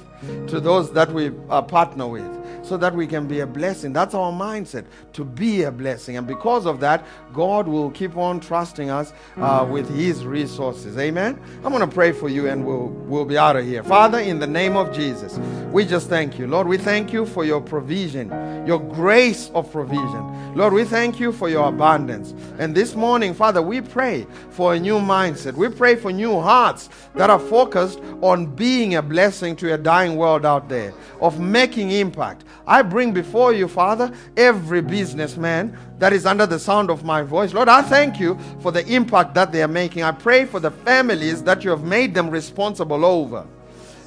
to 0.47 0.59
those 0.59 0.91
that 0.91 1.11
we 1.11 1.29
partner 1.29 2.07
with, 2.07 2.29
so 2.63 2.77
that 2.77 2.95
we 2.95 3.05
can 3.05 3.27
be 3.27 3.41
a 3.41 3.47
blessing. 3.47 3.93
That's 3.93 4.15
our 4.15 4.31
mindset, 4.31 4.85
to 5.13 5.23
be 5.23 5.63
a 5.63 5.71
blessing. 5.71 6.17
And 6.17 6.25
because 6.25 6.65
of 6.65 6.79
that, 6.79 7.05
God 7.33 7.67
will 7.67 7.91
keep 7.91 8.17
on 8.17 8.39
trusting 8.39 8.89
us 8.89 9.13
uh, 9.37 9.67
with 9.69 9.89
His 9.95 10.25
resources. 10.25 10.97
Amen. 10.97 11.39
I'm 11.63 11.71
going 11.71 11.87
to 11.87 11.93
pray 11.93 12.11
for 12.11 12.29
you 12.29 12.47
and 12.47 12.65
we'll, 12.65 12.87
we'll 12.87 13.25
be 13.25 13.37
out 13.37 13.55
of 13.55 13.65
here. 13.65 13.83
Father, 13.83 14.19
in 14.19 14.39
the 14.39 14.47
name 14.47 14.75
of 14.77 14.93
Jesus, 14.95 15.37
we 15.71 15.85
just 15.85 16.07
thank 16.07 16.39
you. 16.39 16.47
Lord, 16.47 16.67
we 16.67 16.77
thank 16.77 17.11
you 17.11 17.25
for 17.25 17.43
your 17.45 17.61
provision, 17.61 18.29
your 18.65 18.79
grace 18.79 19.49
of 19.53 19.71
provision. 19.71 20.55
Lord, 20.55 20.73
we 20.73 20.83
thank 20.83 21.19
you 21.19 21.31
for 21.31 21.49
your 21.49 21.67
abundance. 21.67 22.33
And 22.59 22.75
this 22.75 22.95
morning, 22.95 23.33
Father, 23.33 23.61
we 23.61 23.81
pray 23.81 24.27
for 24.51 24.75
a 24.75 24.79
new 24.79 24.99
mindset. 24.99 25.53
We 25.53 25.69
pray 25.69 25.95
for 25.95 26.11
new 26.11 26.39
hearts 26.39 26.89
that 27.15 27.29
are 27.29 27.39
focused 27.39 27.99
on 28.21 28.45
being 28.45 28.95
a 28.95 29.01
blessing 29.01 29.55
to 29.57 29.73
a 29.73 29.77
dying 29.77 30.15
world 30.15 30.45
out 30.45 30.69
there, 30.69 30.93
of 31.19 31.39
making 31.39 31.91
impact. 31.91 32.43
I 32.65 32.81
bring 32.81 33.11
before 33.11 33.53
you, 33.53 33.67
Father, 33.67 34.11
every 34.37 34.81
businessman 34.81 35.77
that 35.99 36.13
is 36.13 36.25
under 36.25 36.45
the 36.45 36.59
sound 36.59 36.89
of 36.89 37.03
my 37.03 37.21
voice. 37.21 37.53
Lord, 37.53 37.67
I 37.67 37.81
thank 37.81 38.19
you 38.19 38.37
for 38.61 38.71
the 38.71 38.85
impact 38.87 39.33
that 39.35 39.51
they 39.51 39.61
are 39.63 39.67
making. 39.67 40.03
I 40.03 40.11
pray 40.11 40.45
for 40.45 40.59
the 40.59 40.71
families 40.71 41.43
that 41.43 41.63
you 41.63 41.69
have 41.69 41.83
made 41.83 42.13
them 42.13 42.29
responsible 42.29 43.03
over. 43.05 43.45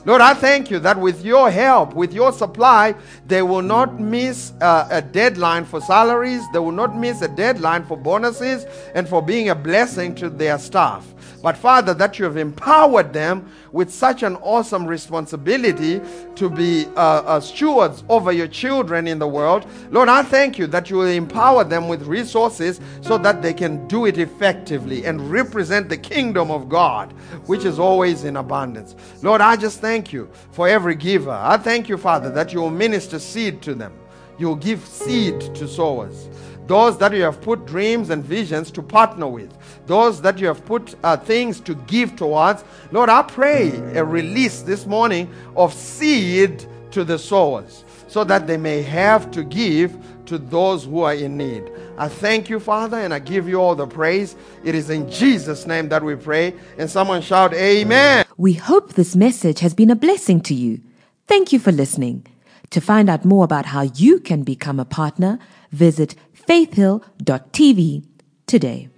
Lord, 0.07 0.21
I 0.21 0.35
thank 0.35 0.71
you 0.71 0.79
that 0.79 0.97
with 0.97 1.25
your 1.25 1.51
help, 1.51 1.95
with 1.95 2.15
your 2.15 2.33
supply, 2.33 2.95
they 3.27 3.43
will 3.43 3.61
not 3.61 3.99
miss 3.99 4.53
uh, 4.61 4.87
a 4.89 5.03
deadline 5.03 5.65
for 5.65 5.81
salaries, 5.81 6.43
they 6.53 6.61
will 6.61 6.71
not 6.71 6.97
miss 6.97 7.23
a 7.23 7.29
deadline 7.29 7.85
for 7.85 7.97
bonuses, 7.97 8.67
and 8.95 9.09
for 9.09 9.21
being 9.21 9.49
a 9.49 9.55
blessing 9.57 10.15
to 10.15 10.31
their 10.31 10.61
staff. 10.61 11.05
But 11.47 11.57
Father, 11.57 11.95
that 11.95 12.19
you 12.19 12.25
have 12.25 12.39
empowered 12.39 13.13
them 13.13 13.49
with 13.71 13.95
such 13.95 14.25
an 14.25 14.35
awesome 14.43 14.85
responsibility 14.85 16.01
to 16.35 16.51
be 16.51 16.87
uh, 16.97 16.99
uh, 16.99 17.39
stewards 17.39 18.03
over 18.09 18.33
your 18.33 18.49
children 18.49 19.07
in 19.07 19.21
the 19.21 19.29
world. 19.29 19.65
Lord, 19.93 20.09
I 20.09 20.25
thank 20.25 20.59
you 20.59 20.67
that 20.67 20.91
you 20.91 20.97
will 20.97 21.07
empower 21.07 21.63
them 21.63 21.87
with 21.87 22.03
resources 22.03 22.81
so 23.01 23.17
that 23.19 23.43
they 23.43 23.55
can 23.55 23.87
do 23.87 24.07
it 24.07 24.19
effectively 24.19 25.07
and 25.07 25.31
represent 25.31 25.89
the 25.89 25.97
kingdom 25.97 26.51
of 26.51 26.69
God, 26.69 27.13
which 27.47 27.65
is 27.65 27.79
always 27.79 28.25
in 28.25 28.39
abundance. 28.39 28.97
Lord, 29.23 29.41
I 29.41 29.55
just 29.55 29.81
thank 29.81 30.13
you 30.13 30.29
for 30.51 30.67
every 30.67 30.97
giver. 30.97 31.31
I 31.31 31.59
thank 31.59 31.89
you, 31.89 31.97
Father, 31.97 32.29
that 32.31 32.53
you 32.53 32.61
will 32.61 32.73
minister 32.73 33.21
seed 33.21 33.63
to 33.63 33.75
them. 33.77 33.93
You 34.37 34.49
will 34.49 34.57
give 34.57 34.85
seed 34.85 35.41
to 35.55 35.69
sowers 35.69 36.29
those 36.67 36.99
that 36.99 37.13
you 37.13 37.23
have 37.23 37.41
put 37.41 37.67
dreams 37.67 38.11
and 38.11 38.25
visions 38.25 38.71
to 38.73 38.83
partner 38.83 39.29
with, 39.29 39.53
those 39.87 40.21
that 40.23 40.39
you 40.39 40.47
have 40.47 40.65
put 40.65 40.95
uh, 41.05 41.17
things 41.17 41.61
to 41.61 41.75
give 41.87 42.17
towards. 42.17 42.65
Lord, 42.91 43.09
I 43.09 43.23
pray 43.23 43.71
a 43.95 44.05
release 44.05 44.63
this 44.63 44.87
morning 44.87 45.33
of 45.57 45.73
seed 45.73 46.65
to 46.91 47.05
the 47.05 47.19
sowers 47.19 47.85
so 48.09 48.25
that 48.25 48.47
they 48.47 48.57
may 48.57 48.83
have 48.83 49.31
to 49.33 49.45
give 49.45 49.97
to 50.27 50.39
those 50.39 50.85
who 50.85 51.03
are 51.03 51.15
in 51.15 51.37
need. 51.37 51.71
I 51.99 52.09
thank 52.09 52.49
you, 52.51 52.61
Father, 52.61 52.99
and 52.99 53.15
I 53.15 53.19
give 53.19 53.49
you 53.49 53.61
all 53.61 53.75
the 53.75 53.87
praise. 53.87 54.37
It 54.65 54.75
is 54.75 54.91
in 54.91 55.11
Jesus' 55.11 55.67
name 55.67 55.89
that 55.91 56.03
we 56.03 56.15
pray. 56.17 56.55
And 56.79 56.91
someone 56.91 57.23
shout, 57.23 57.55
Amen. 57.55 58.25
We 58.37 58.55
hope 58.55 58.95
this 58.95 59.17
message 59.17 59.61
has 59.61 59.75
been 59.75 59.91
a 59.91 59.97
blessing 59.97 60.41
to 60.43 60.55
you. 60.55 60.81
Thank 61.27 61.53
you 61.53 61.59
for 61.59 61.73
listening. 61.73 62.27
To 62.71 62.81
find 62.81 63.09
out 63.09 63.25
more 63.25 63.45
about 63.45 63.67
how 63.67 63.83
you 63.83 64.19
can 64.19 64.43
become 64.43 64.81
a 64.81 64.85
partner, 64.85 65.39
visit 65.71 66.15
faithhill.tv 66.47 68.05
today. 68.47 68.89